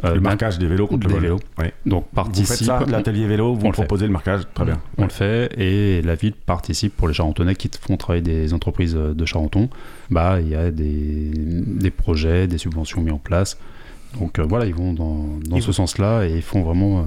Euh, 0.05 0.13
Le 0.15 0.19
bah, 0.19 0.29
marquage 0.29 0.57
des 0.59 0.67
vélos 0.67 0.87
contre 0.87 1.07
des 1.07 1.13
le 1.13 1.13
vol. 1.13 1.21
vélos. 1.21 1.39
Donc 1.85 2.03
Vous 2.03 2.07
faites 2.07 2.13
participe. 2.15 2.65
ça, 2.65 2.79
l'atelier 2.87 3.25
vélo, 3.27 3.53
vous 3.55 3.69
proposez 3.71 4.05
le 4.07 4.11
marquage, 4.13 4.41
très 4.53 4.65
bien. 4.65 4.79
On 4.97 5.03
le 5.03 5.09
fait 5.09 5.49
et 5.59 6.01
la 6.01 6.15
ville 6.15 6.33
participe 6.33 6.95
pour 6.95 7.07
les 7.07 7.13
Charentonais 7.13 7.55
qui 7.55 7.69
font 7.79 7.97
travailler 7.97 8.21
des 8.23 8.53
entreprises 8.53 8.93
de 8.95 9.25
Charenton. 9.25 9.69
Bah, 10.09 10.39
il 10.41 10.49
y 10.49 10.55
a 10.55 10.71
des, 10.71 11.31
des 11.33 11.91
projets, 11.91 12.47
des 12.47 12.57
subventions 12.57 13.01
mis 13.01 13.11
en 13.11 13.17
place. 13.17 13.57
Donc 14.19 14.39
euh, 14.39 14.43
voilà, 14.47 14.65
ils 14.65 14.73
vont 14.75 14.93
dans, 14.93 15.27
dans 15.49 15.57
Ils 15.57 15.61
ce 15.61 15.67
vont- 15.67 15.73
sens-là 15.73 16.25
et 16.25 16.35
ils 16.37 16.41
font 16.41 16.61
vraiment 16.63 16.99
euh, 16.99 17.03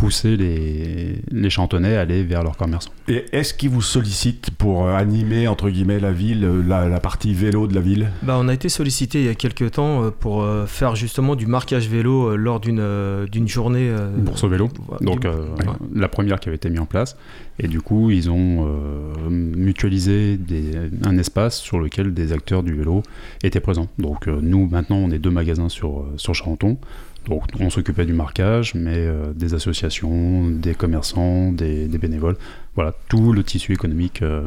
pousser 0.00 0.36
les, 0.36 1.16
les 1.30 1.50
Chantonnais 1.50 1.96
à 1.96 2.00
aller 2.00 2.22
vers 2.24 2.42
leurs 2.42 2.56
commerçants. 2.56 2.90
Et 3.06 3.24
est-ce 3.32 3.52
qu'ils 3.52 3.68
vous 3.70 3.82
sollicitent 3.82 4.50
pour 4.52 4.86
euh, 4.86 4.94
animer, 4.94 5.46
entre 5.46 5.68
guillemets, 5.68 6.00
la 6.00 6.10
ville, 6.12 6.44
euh, 6.44 6.62
la, 6.66 6.88
la 6.88 7.00
partie 7.00 7.34
vélo 7.34 7.66
de 7.66 7.74
la 7.74 7.80
ville? 7.82 8.08
Bah, 8.22 8.36
on 8.40 8.48
a 8.48 8.54
été 8.54 8.68
sollicité 8.68 9.20
il 9.20 9.26
y 9.26 9.28
a 9.28 9.34
quelques 9.34 9.72
temps 9.72 10.04
euh, 10.04 10.10
pour 10.10 10.46
faire 10.66 10.96
justement 10.96 11.36
du 11.36 11.46
marquage 11.46 11.88
vélo 11.88 12.36
lors 12.36 12.60
d'une 12.60 13.26
d'une 13.30 13.46
journée. 13.48 13.90
Bourse 14.16 14.44
au 14.44 14.48
vélo. 14.48 14.68
Donc 15.02 15.24
euh, 15.24 15.32
ouais. 15.58 15.66
la 15.94 16.08
première 16.08 16.40
qui 16.40 16.48
avait 16.48 16.56
été 16.56 16.70
mise 16.70 16.80
en 16.80 16.86
place. 16.86 17.16
Et 17.58 17.68
du 17.68 17.82
coup, 17.82 18.10
ils 18.10 18.30
ont 18.30 18.66
euh, 18.66 19.28
mutualisé 19.28 20.38
des- 20.38 20.72
un 21.04 21.18
espace 21.18 21.58
sur 21.60 21.78
lequel 21.78 22.14
des 22.14 22.32
acteurs 22.32 22.62
du 22.62 22.74
vélo 22.74 23.02
étaient 23.42 23.60
présents. 23.60 23.88
Donc 23.98 24.28
euh, 24.28 24.38
nous, 24.40 24.66
maintenant, 24.66 24.96
on 24.96 25.10
est 25.10 25.18
deux 25.18 25.30
magasins 25.30 25.68
sur, 25.68 26.06
sur 26.16 26.34
Charenton. 26.34 26.78
Donc 27.26 27.44
on 27.60 27.70
s'occupait 27.70 28.06
du 28.06 28.12
marquage, 28.12 28.74
mais 28.74 28.96
euh, 28.96 29.32
des 29.34 29.54
associations, 29.54 30.48
des 30.48 30.74
commerçants, 30.74 31.52
des, 31.52 31.86
des 31.86 31.98
bénévoles, 31.98 32.36
voilà, 32.76 32.92
tout 33.08 33.32
le 33.32 33.42
tissu 33.42 33.72
économique 33.72 34.22
euh, 34.22 34.42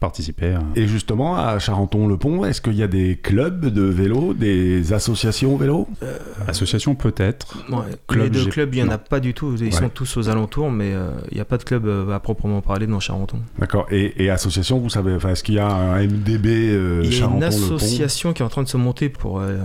participait. 0.00 0.54
à- 0.54 0.62
Et 0.74 0.86
justement, 0.88 1.36
à 1.36 1.58
Charenton-le-Pont, 1.58 2.44
est-ce 2.44 2.60
qu'il 2.60 2.74
y 2.74 2.82
a 2.82 2.88
des 2.88 3.16
clubs 3.16 3.66
de 3.66 3.82
vélo, 3.82 4.34
des 4.34 4.92
associations 4.92 5.56
vélo? 5.56 5.86
Association 6.46 6.94
peut-être. 6.94 7.56
Ouais. 7.70 7.84
Club, 8.06 8.24
les 8.24 8.30
deux 8.30 8.46
clubs, 8.50 8.74
il 8.74 8.82
n'y 8.82 8.88
en 8.88 8.92
a 8.92 8.98
pas 8.98 9.20
du 9.20 9.34
tout. 9.34 9.54
Ils 9.58 9.64
Ouais. 9.66 9.70
sont 9.70 9.88
tous 9.88 10.16
aux 10.16 10.28
alentours, 10.28 10.70
mais 10.70 10.92
euh, 10.92 11.10
il 11.30 11.36
n'y 11.36 11.40
a 11.40 11.44
pas 11.44 11.56
de 11.58 11.64
club 11.64 11.86
euh, 11.86 12.10
à 12.14 12.20
proprement 12.20 12.60
parler 12.62 12.86
dans 12.86 13.00
Charenton. 13.00 13.38
D'accord. 13.58 13.86
Et, 13.90 14.24
et 14.24 14.30
association, 14.30 14.78
vous 14.78 14.90
savez, 14.90 15.16
est-ce 15.28 15.42
qu'il 15.44 15.54
y 15.54 15.58
a 15.58 15.68
un 15.68 16.02
MDB 16.06 16.46
euh, 16.70 17.02
Il 17.04 17.16
y 17.16 17.22
a 17.22 17.26
une 17.26 17.42
association 17.44 18.32
qui 18.32 18.42
est 18.42 18.44
en 18.44 18.48
train 18.48 18.62
de 18.62 18.68
se 18.68 18.76
monter 18.76 19.08
pour 19.08 19.40
euh, 19.40 19.58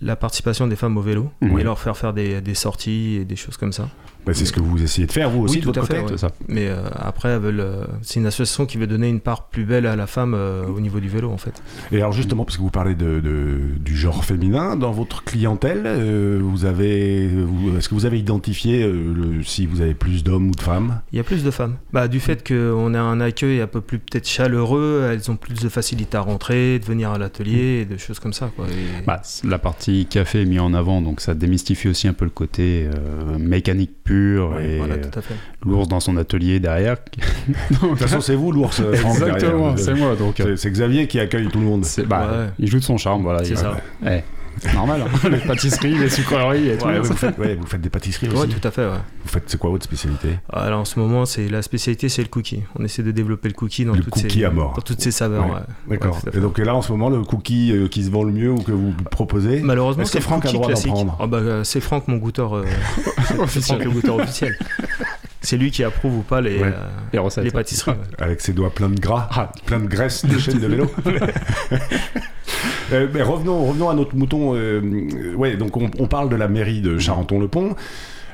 la 0.00 0.16
participation 0.16 0.66
des 0.66 0.76
femmes 0.76 0.96
au 0.96 1.02
vélo 1.02 1.30
et 1.42 1.62
leur 1.62 1.78
faire 1.78 1.96
faire 1.96 2.12
des, 2.12 2.40
des 2.40 2.54
sorties 2.54 3.18
et 3.20 3.24
des 3.24 3.36
choses 3.36 3.56
comme 3.56 3.72
ça. 3.72 3.88
Bah, 4.26 4.34
C'est 4.34 4.44
ce 4.44 4.52
que 4.52 4.60
vous 4.60 4.82
essayez 4.82 5.06
de 5.06 5.12
faire, 5.12 5.30
vous 5.30 5.42
aussi, 5.42 5.54
Oui, 5.54 5.60
de 5.60 5.64
tout 5.66 5.68
votre 5.72 5.82
à 5.82 5.86
fait, 5.86 6.00
côté 6.02 6.12
ouais. 6.14 6.18
C'est 6.18 6.26
ça. 6.26 6.32
Mais 6.48 6.66
euh, 6.68 6.82
après, 6.94 7.28
euh, 7.30 7.84
c'est 8.02 8.18
une 8.20 8.26
association 8.26 8.66
qui 8.66 8.76
veut 8.76 8.86
donner 8.88 9.08
une 9.08 9.20
part 9.20 9.48
plus 9.48 9.64
belle 9.64 9.86
à 9.86 9.94
la 9.96 10.06
femme 10.06 10.34
euh, 10.34 10.66
au 10.66 10.80
niveau 10.80 10.98
du 11.00 11.08
vélo, 11.08 11.30
en 11.30 11.36
fait. 11.38 11.62
Et 11.92 11.96
alors 11.98 12.12
justement, 12.12 12.44
parce 12.44 12.56
que 12.56 12.62
vous 12.62 12.70
parlez 12.70 12.94
de, 12.96 13.20
de- 13.20 13.60
du 13.80 13.96
genre 13.96 14.24
féminin, 14.24 14.76
dans 14.76 14.90
votre 14.90 15.22
clientèle, 15.24 15.82
euh, 15.86 16.40
vous 16.42 16.64
avez, 16.64 17.28
vous- 17.28 17.76
est-ce 17.78 17.88
que 17.88 17.94
vous 17.94 18.04
avez 18.06 18.18
identifié 18.18 18.82
euh, 18.82 18.92
le- 19.14 19.42
si 19.44 19.64
vous 19.66 19.80
avez 19.80 19.94
plus 19.94 20.24
d'hommes 20.24 20.48
ou 20.48 20.54
de 20.54 20.60
femmes? 20.60 21.00
Il 21.12 21.16
y 21.16 21.20
a 21.20 21.24
plus 21.24 21.44
de 21.44 21.50
femmes. 21.52 21.76
Bah, 21.92 22.08
du 22.08 22.18
fait 22.20 22.46
qu'on 22.46 22.94
a 22.94 23.00
un 23.00 23.20
accueil 23.20 23.60
un 23.60 23.66
peu 23.68 23.80
plus 23.80 23.98
peut-être 24.00 24.28
chaleureux, 24.28 25.08
elles 25.12 25.30
ont 25.30 25.36
plus 25.36 25.54
de 25.60 25.68
facilité 25.68 26.16
à 26.16 26.20
rentrer, 26.22 26.78
de 26.80 26.84
venir 26.84 27.10
à 27.10 27.18
l'atelier, 27.18 27.80
et 27.82 27.84
des 27.84 27.98
choses 27.98 28.18
comme 28.18 28.32
ça. 28.32 28.50
Quoi. 28.56 28.66
Et- 28.66 29.04
Bah, 29.06 29.22
la 29.44 29.58
partie 29.58 30.06
café 30.06 30.42
est 30.42 30.46
mise 30.46 30.60
en 30.60 30.74
avant, 30.74 31.00
donc 31.00 31.20
ça 31.20 31.34
démystifie 31.34 31.88
aussi 31.88 32.08
un 32.08 32.12
peu 32.12 32.24
le 32.24 32.30
côté 32.32 32.88
euh, 32.92 33.38
mécanique 33.38 33.92
pur 34.02 34.15
et 34.60 34.78
Voilà, 34.78 34.94
euh, 34.94 35.00
l'ours 35.64 35.88
dans 35.88 36.00
son 36.00 36.16
atelier 36.16 36.60
derrière. 36.60 36.96
De 37.70 37.76
toute 37.76 37.98
façon, 37.98 38.20
c'est 38.20 38.34
vous 38.34 38.52
l'ours, 38.52 38.80
euh, 38.80 38.92
Exactement, 38.92 39.76
c'est 39.76 39.94
moi 39.94 40.14
donc. 40.16 40.40
euh, 40.40 40.56
C'est- 40.56 40.70
Xavier 40.70 41.06
qui 41.06 41.18
accueille 41.20 41.48
tout 41.48 41.58
le 41.60 41.64
monde. 41.66 41.84
bah, 42.06 42.28
Ouais. 42.30 42.46
Il 42.58 42.68
joue 42.68 42.78
de 42.78 42.84
son 42.84 42.96
charme, 42.98 43.22
voilà. 43.22 43.44
C'est 43.44 43.56
ça. 43.56 43.76
Ouais, 44.04 44.24
c'est 44.58 44.74
normal. 44.74 45.02
hein. 45.24 45.28
les 45.28 45.38
pâtisseries, 45.38 45.98
les 45.98 46.08
sucreries 46.08 46.70
et 46.70 46.78
tout. 46.78 46.86
Ouais, 46.86 47.00
vous, 47.00 47.14
faites, 47.14 47.38
ouais, 47.38 47.54
vous 47.54 47.66
faites 47.66 47.80
des 47.80 47.90
pâtisseries 47.90 48.28
Ouais, 48.28 48.38
aussi. 48.38 48.48
tout 48.48 48.66
à 48.68 48.70
fait, 48.70 48.84
ouais. 48.86 48.98
Vous 49.22 49.28
faites, 49.28 49.44
c'est 49.46 49.58
quoi 49.58 49.70
votre 49.70 49.84
spécialité? 49.84 50.38
Alors 50.52 50.80
en 50.80 50.84
ce 50.84 50.98
moment, 50.98 51.24
c'est 51.26 51.48
la 51.48 51.62
spécialité, 51.62 52.08
c'est 52.08 52.22
le 52.22 52.28
cookie. 52.28 52.62
On 52.78 52.84
essaie 52.84 53.02
de 53.02 53.10
développer 53.10 53.48
le 53.48 53.54
cookie 53.54 53.84
dans, 53.84 53.92
Le 53.94 54.00
toutes, 54.02 54.14
cookie 54.14 54.38
ses, 54.40 54.44
à 54.44 54.50
mort. 54.50 54.72
dans 54.74 54.82
toutes 54.82 55.00
ses 55.00 55.10
saveurs. 55.10 55.46
Ouais. 55.46 55.52
ouais. 55.52 55.98
D'accord. 55.98 56.18
Et 56.32 56.40
donc 56.40 56.58
là, 56.58 56.74
en 56.74 56.82
ce 56.82 56.92
moment, 56.92 57.08
le 57.10 57.22
cookie 57.22 57.72
euh, 57.72 57.88
qui 57.88 58.04
se 58.04 58.10
vend 58.10 58.22
le 58.24 58.32
mieux 58.32 58.50
ou 58.50 58.58
que 58.62 58.72
vous 58.72 58.92
proposez 59.10 59.60
Malheureusement, 59.62 60.04
c'est 60.04 60.20
Franck 60.20 60.44
a 60.46 60.48
le 60.52 60.54
droit 60.54 60.72
d'en 60.72 60.80
prendre? 60.82 61.16
Ah 61.20 61.26
bah, 61.26 61.38
euh, 61.38 61.64
c'est 61.64 61.80
Franck, 61.80 62.08
mon 62.08 62.16
goûteur. 62.16 62.56
euh, 62.56 62.64
c'est 63.48 63.62
Franck, 63.62 63.84
le 63.84 63.90
goûteur 63.90 64.16
officiel. 64.16 64.56
C'est 65.46 65.56
lui 65.56 65.70
qui 65.70 65.84
approuve 65.84 66.18
ou 66.18 66.22
pas 66.22 66.40
les, 66.40 66.58
Ouais. 66.58 66.66
euh, 66.74 66.88
Les 67.12 67.18
recettes. 67.20 67.44
les 67.44 67.52
pâtisseries. 67.52 67.92
ouais. 67.92 67.96
Avec 68.18 68.40
ses 68.40 68.52
doigts 68.52 68.74
pleins 68.74 68.88
de 68.88 68.98
gras, 68.98 69.28
Ah. 69.30 69.52
plein 69.64 69.78
de 69.78 69.86
graisse 69.86 70.24
de 70.24 70.36
chaîne 70.38 70.58
de 70.58 70.66
vélo. 70.66 70.90
Euh, 72.92 73.08
mais 73.12 73.22
revenons, 73.22 73.64
revenons 73.66 73.90
à 73.90 73.94
notre 73.94 74.14
mouton. 74.14 74.54
euh, 74.54 74.80
euh, 74.80 75.34
ouais, 75.34 75.56
donc 75.56 75.76
on, 75.76 75.90
on 75.98 76.06
parle 76.06 76.28
de 76.28 76.36
la 76.36 76.46
mairie 76.46 76.80
de 76.80 76.98
Charenton-le-Pont. 76.98 77.74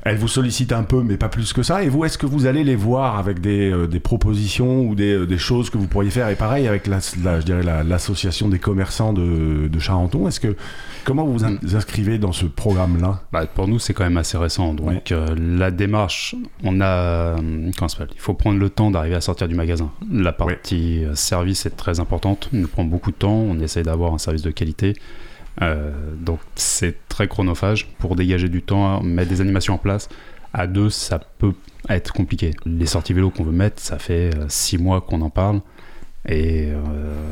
Elle 0.04 0.16
vous 0.16 0.26
sollicite 0.28 0.72
un 0.72 0.82
peu, 0.82 1.02
mais 1.02 1.16
pas 1.16 1.28
plus 1.28 1.52
que 1.52 1.62
ça. 1.62 1.84
Et 1.84 1.88
vous, 1.88 2.04
est-ce 2.04 2.18
que 2.18 2.26
vous 2.26 2.46
allez 2.46 2.64
les 2.64 2.74
voir 2.74 3.18
avec 3.18 3.40
des, 3.40 3.70
euh, 3.70 3.86
des 3.86 4.00
propositions 4.00 4.82
ou 4.82 4.96
des, 4.96 5.12
euh, 5.12 5.26
des 5.26 5.38
choses 5.38 5.70
que 5.70 5.78
vous 5.78 5.86
pourriez 5.86 6.10
faire? 6.10 6.28
Et 6.28 6.34
pareil 6.34 6.66
avec 6.66 6.88
la, 6.88 6.98
la- 7.22 7.38
je 7.38 7.44
dirais 7.46 7.62
la- 7.62 7.84
l'association 7.84 8.48
des 8.48 8.58
commerçants 8.58 9.12
de, 9.12 9.68
de 9.68 9.78
Charenton. 9.78 10.26
Est-ce 10.26 10.40
que 10.40 10.56
comment 11.04 11.24
vous 11.24 11.38
vous 11.38 11.76
inscrivez 11.76 12.18
dans 12.18 12.32
ce 12.32 12.46
programme-là? 12.46 13.20
Bah, 13.32 13.46
pour 13.46 13.68
nous, 13.68 13.78
c'est 13.78 13.94
quand 13.94 14.02
même 14.02 14.16
assez 14.16 14.36
récent. 14.36 14.74
Donc, 14.74 14.88
Ouais. 14.88 15.02
euh, 15.12 15.36
la 15.38 15.70
démarche, 15.70 16.34
on 16.64 16.80
a. 16.80 17.36
Comment 17.36 17.88
ça 17.88 17.98
s'appelle? 17.98 18.14
Il 18.16 18.20
faut 18.20 18.34
prendre 18.34 18.58
le 18.58 18.70
temps 18.70 18.90
d'arriver 18.90 19.14
à 19.14 19.20
sortir 19.20 19.46
du 19.46 19.54
magasin. 19.54 19.92
La 20.10 20.32
partie 20.32 21.04
service 21.14 21.64
est 21.66 21.76
très 21.76 22.00
importante. 22.00 22.48
Nous 22.52 22.66
prend 22.66 22.84
beaucoup 22.84 23.12
de 23.12 23.16
temps. 23.16 23.30
On 23.34 23.60
essaye 23.60 23.84
d'avoir 23.84 24.12
un 24.14 24.18
service 24.18 24.42
de 24.42 24.50
qualité. 24.50 24.94
Euh, 25.60 25.92
donc, 26.16 26.40
c'est 26.54 26.96
très 27.08 27.28
chronophage. 27.28 27.88
Pour 27.98 28.16
dégager 28.16 28.48
du 28.48 28.62
temps, 28.62 29.02
mettre 29.02 29.28
des 29.28 29.40
animations 29.40 29.74
en 29.74 29.78
place, 29.78 30.08
à 30.52 30.66
deux, 30.66 30.90
ça 30.90 31.18
peut 31.18 31.54
être 31.88 32.12
compliqué. 32.12 32.52
Les 32.64 32.86
sorties 32.86 33.12
vélo 33.12 33.30
qu'on 33.30 33.44
veut 33.44 33.52
mettre, 33.52 33.80
ça 33.80 33.98
fait 33.98 34.34
euh, 34.36 34.46
six 34.48 34.78
mois 34.78 35.00
qu'on 35.00 35.20
en 35.20 35.30
parle. 35.30 35.60
Et, 36.28 36.68
euh, 36.70 36.76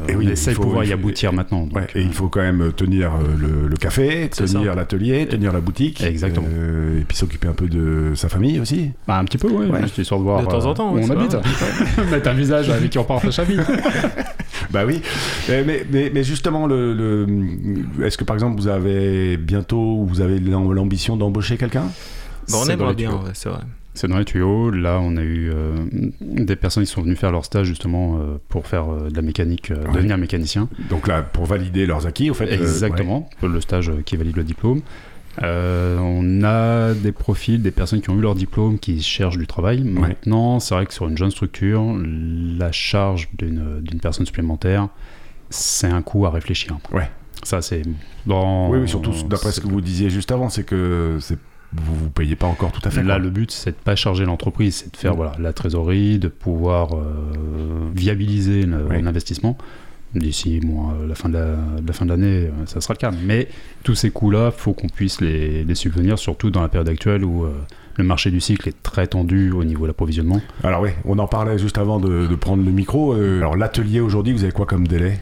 Et 0.09 0.16
oui, 0.16 0.26
on 0.29 0.31
essaie 0.33 0.50
il 0.50 0.55
faut- 0.55 0.62
de 0.62 0.66
pouvoir 0.66 0.85
il 0.85 0.90
y 0.90 0.92
aboutir 0.92 1.33
maintenant. 1.33 1.62
Donc, 1.66 1.76
Ouais, 1.76 1.87
et 1.94 2.03
il 2.03 2.12
faut 2.12 2.29
quand 2.29 2.40
même 2.40 2.72
tenir 2.74 3.12
euh, 3.14 3.18
le, 3.38 3.68
le 3.68 3.76
café, 3.76 4.29
tenir 4.29 4.74
l'atelier, 4.74 5.26
tenir 5.29 5.53
la 5.53 5.61
boutique. 5.61 6.03
Exactement. 6.03 6.48
Euh, 6.50 7.00
et 7.00 7.05
puis 7.05 7.16
s'occuper 7.16 7.46
un 7.46 7.53
peu 7.53 7.68
de 7.68 8.12
sa 8.16 8.29
famille 8.29 8.59
aussi. 8.59 8.90
Bah, 9.07 9.18
un 9.18 9.24
petit 9.24 9.38
peu, 9.38 9.46
ouais. 9.48 9.66
Ouais. 9.66 9.83
Juste 9.83 9.98
histoire 9.98 10.18
de 10.20 10.24
voir 10.24 10.40
De 10.42 10.46
temps 10.46 10.66
en 10.66 10.70
euh, 10.70 10.74
temps, 10.74 10.92
où 10.92 10.98
on 10.98 11.11
habite. 11.11 11.37
Mettre 12.11 12.29
un 12.31 12.35
visage 12.35 12.68
avec 12.70 12.90
qui 12.90 12.98
on 12.98 13.05
part 13.05 13.20
à 13.24 13.44
vie. 13.44 13.57
Bah 14.72 14.83
oui. 14.87 15.00
Euh, 15.48 15.64
mais, 15.66 15.85
mais, 15.90 16.11
mais 16.14 16.22
justement, 16.22 16.66
le, 16.68 16.94
le- 16.94 18.07
est-ce 18.07 18.16
que 18.16 18.22
par 18.24 18.35
exemple 18.37 18.61
vous 18.61 18.68
avez 18.68 19.37
bientôt, 19.37 20.05
vous 20.05 20.20
avez 20.20 20.38
l'am- 20.38 20.72
l'ambition 20.72 21.16
d'embaucher 21.16 21.57
quelqu'un? 21.57 21.85
Bah, 22.48 22.59
on 22.64 22.68
aimerait 22.68 22.94
bien, 22.94 23.11
ouais, 23.12 23.31
c'est 23.35 23.48
vrai. 23.48 23.61
C'est 23.94 24.07
dans 24.09 24.18
les 24.18 24.24
tuyaux. 24.24 24.70
Là, 24.70 25.00
on 25.03 25.16
a 25.16 25.22
eu 25.22 25.50
euh, 25.53 25.74
des 26.20 26.57
personnes 26.57 26.85
qui 26.85 26.90
sont 26.90 27.03
venues 27.03 27.16
faire 27.16 27.33
leur 27.33 27.44
stage 27.44 27.66
justement 27.66 28.18
euh, 28.18 28.38
pour 28.48 28.66
faire 28.66 28.88
euh, 28.90 29.09
de 29.11 29.16
la 29.16 29.22
mécanique, 29.22 29.70
Ouais. 29.70 29.92
devenir 29.92 30.16
mécanicien. 30.16 30.68
Donc 30.88 31.09
là, 31.09 31.22
pour 31.22 31.44
valider 31.46 31.87
leurs 31.87 32.07
acquis, 32.07 32.31
au 32.31 32.35
fait. 32.35 32.53
Exactement, 32.53 33.29
le 33.42 33.61
stage 33.61 33.90
qui 34.05 34.16
valide 34.16 34.37
le 34.37 34.44
diplôme. 34.44 34.81
On 35.42 36.42
a 36.44 36.94
des 36.94 37.12
profils, 37.12 37.61
des 37.61 37.70
personnes 37.70 38.00
qui 38.00 38.11
ont 38.11 38.16
eu 38.18 38.20
leur 38.20 38.35
diplôme, 38.35 38.79
qui 38.79 39.00
cherchent 39.03 39.38
du 39.38 39.46
travail. 39.46 39.83
Maintenant, 39.83 40.61
c'est 40.61 40.74
vrai 40.74 40.87
que 40.87 40.94
sur 40.94 41.09
une 41.09 41.16
jeune 41.16 41.31
structure, 41.31 41.83
la 42.59 42.72
charge 42.72 43.29
d'une 43.38 44.00
personne 44.00 44.26
supplémentaire, 44.26 44.88
c'est 45.48 45.88
un 45.88 46.03
coût 46.03 46.26
à 46.26 46.31
réfléchir. 46.31 46.79
Ouais. 46.92 47.11
Ça, 47.42 47.62
c'est 47.62 47.83
dans. 48.26 48.68
Oui, 48.70 48.79
oui, 48.83 48.88
surtout 48.88 49.12
d'après 49.29 49.50
ce 49.50 49.61
que 49.61 49.66
vous 49.66 49.81
disiez 49.81 50.11
juste 50.11 50.31
avant, 50.31 50.48
c'est 50.50 50.64
que 50.64 51.16
c'est 51.20 51.38
vous 51.72 51.94
vous 51.94 52.11
payez 52.11 52.35
pas 52.37 52.46
encore 52.46 52.72
tout 52.72 52.80
à 52.85 52.90
fait. 52.90 53.02
Là, 53.02 53.14
quoi. 53.14 53.18
le 53.24 53.30
but, 53.30 53.50
c'est 53.50 53.70
de 53.70 53.76
pas 53.76 53.94
charger 53.96 54.24
l'entreprise, 54.24 54.76
c'est 54.76 54.92
de 54.92 54.96
faire 54.96 55.12
Mm. 55.12 55.16
voilà, 55.16 55.33
la 55.38 55.52
trésorerie, 55.52 56.18
de 56.18 56.28
pouvoir 56.28 56.94
euh, 56.94 57.00
viabiliser 57.94 58.64
le- 58.66 58.87
Oui. 58.90 59.02
l'investissement. 59.02 59.56
D'ici 60.14 60.59
bon, 60.59 60.90
euh, 60.90 61.06
la 61.06 61.14
fin 61.14 61.28
de 61.28 61.38
la, 61.38 61.92
fin 61.92 62.04
de 62.04 62.11
l'année, 62.11 62.46
euh, 62.46 62.50
ça 62.66 62.80
sera 62.80 62.94
le 62.94 62.98
cas. 62.98 63.12
Mais 63.24 63.46
tous 63.85 63.94
ces 63.94 64.11
coûts-là, 64.11 64.50
faut 64.50 64.72
qu'on 64.72 64.88
puisse 64.88 65.20
les, 65.20 65.62
les 65.62 65.74
subvenir, 65.76 66.18
surtout 66.18 66.50
dans 66.50 66.62
la 66.62 66.68
période 66.68 66.88
actuelle 66.88 67.24
où 67.24 67.44
euh, 67.44 67.50
le 67.96 68.02
marché 68.02 68.33
du 68.33 68.40
cycle 68.40 68.68
est 68.68 68.83
très 68.83 69.06
tendu 69.06 69.52
au 69.52 69.62
niveau 69.62 69.83
de 69.83 69.88
l'approvisionnement. 69.88 70.40
Alors 70.64 70.80
oui, 70.83 70.90
on 71.04 71.16
en 71.20 71.28
parlait 71.28 71.59
juste 71.59 71.78
avant 71.78 72.00
de, 72.00 72.26
de 72.26 72.35
prendre 72.35 72.64
le 72.64 72.72
micro. 72.72 73.14
Euh, 73.14 73.38
alors 73.38 73.56
l'atelier 73.56 74.00
aujourd'hui, 74.00 74.33
vous 74.33 74.42
avez 74.42 74.52
quoi 74.52 74.66
comme 74.66 74.88
délai? 74.88 75.20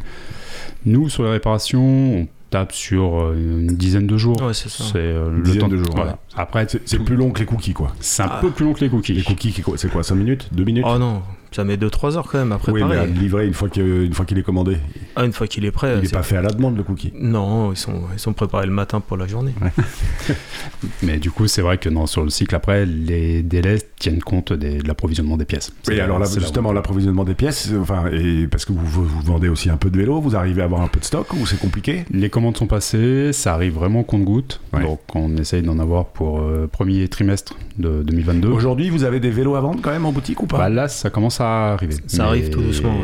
Nous, 0.86 1.10
sur 1.10 1.24
les 1.24 1.30
réparations, 1.30 2.20
on 2.22 2.26
tape 2.50 2.72
sur 2.72 3.20
euh, 3.20 3.34
une 3.36 3.66
dizaine 3.76 4.06
de 4.06 4.16
jours. 4.16 4.40
Ouais, 4.42 4.54
c'est 4.54 4.68
ça. 4.68 4.84
C'est 4.84 4.98
euh, 4.98 5.30
le 5.30 5.42
dizaine 5.42 5.60
temps 5.62 5.68
de 5.68 5.76
jours, 5.76 5.90
voilà. 5.94 6.12
ouais. 6.12 6.16
Après, 6.36 6.66
C'est 6.84 6.98
plus 6.98 7.16
long 7.16 7.30
que 7.30 7.40
les 7.40 7.46
cookies, 7.46 7.74
quoi. 7.74 7.92
c'est 8.00 8.22
un 8.22 8.28
Ah. 8.30 8.38
peu 8.40 8.50
plus 8.50 8.64
long 8.64 8.72
que 8.72 8.80
les 8.80 8.88
cookies. 8.88 9.12
Les 9.14 9.22
cookies, 9.22 9.52
qui- 9.52 9.62
c'est 9.76 9.90
quoi 9.90 10.02
5 10.02 10.14
minutes? 10.14 10.48
2 10.52 10.64
minutes? 10.64 10.84
Oh 10.88 10.98
non, 10.98 11.22
ça 11.52 11.64
met 11.64 11.76
2-3 11.76 12.16
heures 12.16 12.28
quand 12.30 12.38
même 12.38 12.52
à 12.52 12.56
Oui, 12.68 12.72
mais 12.74 12.80
préparer. 12.80 12.98
à 12.98 13.06
livrer 13.06 13.46
une 13.46 13.54
fois 13.54 13.68
qu'il 13.68 14.38
est 14.38 14.42
commandé. 14.42 14.76
Ah, 15.16 15.24
une 15.24 15.32
fois 15.32 15.46
qu'il 15.46 15.64
est 15.64 15.70
prêt, 15.70 15.94
Il 15.96 16.02
n'est 16.02 16.08
pas 16.08 16.22
fait 16.22 16.36
à 16.36 16.42
la 16.42 16.50
demande, 16.50 16.76
le 16.76 16.82
cookie. 16.82 17.12
Non, 17.18 17.72
ils 17.72 17.76
sont, 17.76 18.02
ils 18.12 18.18
sont 18.18 18.32
préparés 18.32 18.66
le 18.66 18.72
matin 18.72 19.00
pour 19.00 19.16
la 19.16 19.26
journée. 19.26 19.54
Mais 21.02 21.18
du 21.18 21.30
coup, 21.30 21.46
c'est 21.46 21.62
vrai 21.62 21.78
que 21.78 21.88
non, 21.88 22.06
sur 22.06 22.22
le 22.22 22.30
cycle 22.30 22.54
après, 22.54 22.86
les 22.86 23.42
délais 23.42 23.78
tiennent 23.98 24.22
compte 24.22 24.52
des- 24.52 24.78
de 24.78 24.86
l'approvisionnement 24.88 25.36
des 25.36 25.44
pièces. 25.44 25.72
Oui, 25.88 26.00
alors 26.00 26.18
là, 26.18 26.26
justement, 26.32 26.72
l'approvisionnement 26.72 27.24
des 27.24 27.34
pièces, 27.34 27.70
enfin, 27.80 28.04
et 28.12 28.46
parce 28.46 28.64
que 28.64 28.72
vous, 28.72 29.04
vous, 29.04 29.20
vendez 29.22 29.48
aussi 29.48 29.70
un 29.70 29.76
peu 29.76 29.90
de 29.90 29.98
vélo, 29.98 30.20
vous 30.20 30.36
arrivez 30.36 30.62
à 30.62 30.64
avoir 30.64 30.82
un 30.82 30.88
peu 30.88 31.00
de 31.00 31.04
stock 31.04 31.32
ou 31.34 31.46
c'est 31.46 31.58
compliqué? 31.58 32.04
Les 32.10 32.30
commandes 32.30 32.56
sont 32.56 32.66
passées, 32.66 33.32
ça 33.32 33.54
arrive 33.54 33.74
vraiment 33.74 34.02
compte-goutte. 34.02 34.60
Ouais. 34.72 34.82
Donc 34.82 35.00
on 35.14 35.36
essaye 35.36 35.62
d'en 35.62 35.78
avoir 35.78 36.06
pour 36.06 36.40
euh, 36.40 36.68
premier 36.70 37.08
trimestre 37.08 37.56
de 37.78 38.02
2022. 38.02 38.48
Aujourd'hui, 38.48 38.90
vous 38.90 39.04
avez 39.04 39.20
des 39.20 39.30
vélos 39.30 39.54
à 39.56 39.60
vendre 39.60 39.80
quand 39.82 39.90
même 39.90 40.06
en 40.06 40.12
boutique 40.12 40.42
ou 40.42 40.46
pas? 40.46 40.58
Bah 40.58 40.68
là, 40.68 40.88
ça 40.88 41.10
commence 41.10 41.37
à 41.40 41.72
arriver. 41.72 41.94
Ça 42.06 42.26
arrive 42.26 42.50
tout 42.50 42.62
doucement, 42.62 42.96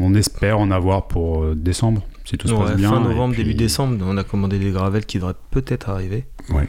On 0.00 0.14
espère 0.14 0.58
en 0.58 0.70
avoir 0.70 1.06
pour 1.06 1.42
euh, 1.42 1.54
décembre, 1.54 2.02
si 2.24 2.36
tout 2.38 2.48
se 2.48 2.52
Ouais, 2.54 2.64
passe 2.66 2.76
bien. 2.76 2.90
fin 2.90 3.00
Et 3.00 3.04
novembre, 3.04 3.34
puis- 3.34 3.44
début 3.44 3.54
décembre, 3.54 3.96
on 4.06 4.16
a 4.16 4.24
commandé 4.24 4.58
des 4.58 4.70
gravelles 4.70 5.04
qui 5.06 5.18
devraient 5.18 5.34
peut-être 5.50 5.90
arriver. 5.90 6.24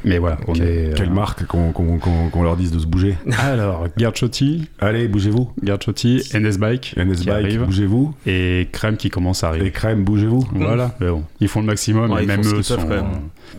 Mais 0.06 0.20
voilà, 0.20 0.38
on 0.48 0.54
Quelle- 0.54 0.68
est. 0.68 0.94
Quelle 0.96 1.10
euh, 1.10 1.14
marque 1.14 1.46
qu'on 1.46 2.44
leur 2.44 2.56
dise 2.56 2.72
de 2.72 2.80
se 2.80 2.86
bouger 2.88 3.16
Alors, 3.40 3.88
Garchotti, 3.98 4.70
Allez, 4.80 5.08
bougez-vous. 5.10 5.52
Garchotti, 5.62 6.22
NS 6.34 6.58
Bike, 6.58 6.96
NS 6.98 7.26
Bike, 7.26 7.28
arrive, 7.30 7.64
bougez-vous. 7.66 8.14
et 8.26 8.70
Crème 8.72 8.96
qui 8.96 9.10
commence 9.10 9.44
à 9.44 9.48
Et 9.48 9.50
arriver. 9.50 9.72
Crème, 9.72 10.04
bougez-vous. 10.06 10.48
Voilà, 10.54 10.96
mais 11.02 11.10
bon, 11.10 11.24
ils 11.42 11.50
font 11.50 11.60
le 11.60 11.66
maximum, 11.66 12.10
Ouais, 12.12 12.22
et 12.22 12.24
ils 12.24 12.28
même 12.28 12.40
eux 12.40 12.44
qu'ils 12.44 12.52
peuvent, 12.54 12.64
sont. 12.64 12.76
quand 12.78 12.88
même. 12.88 13.06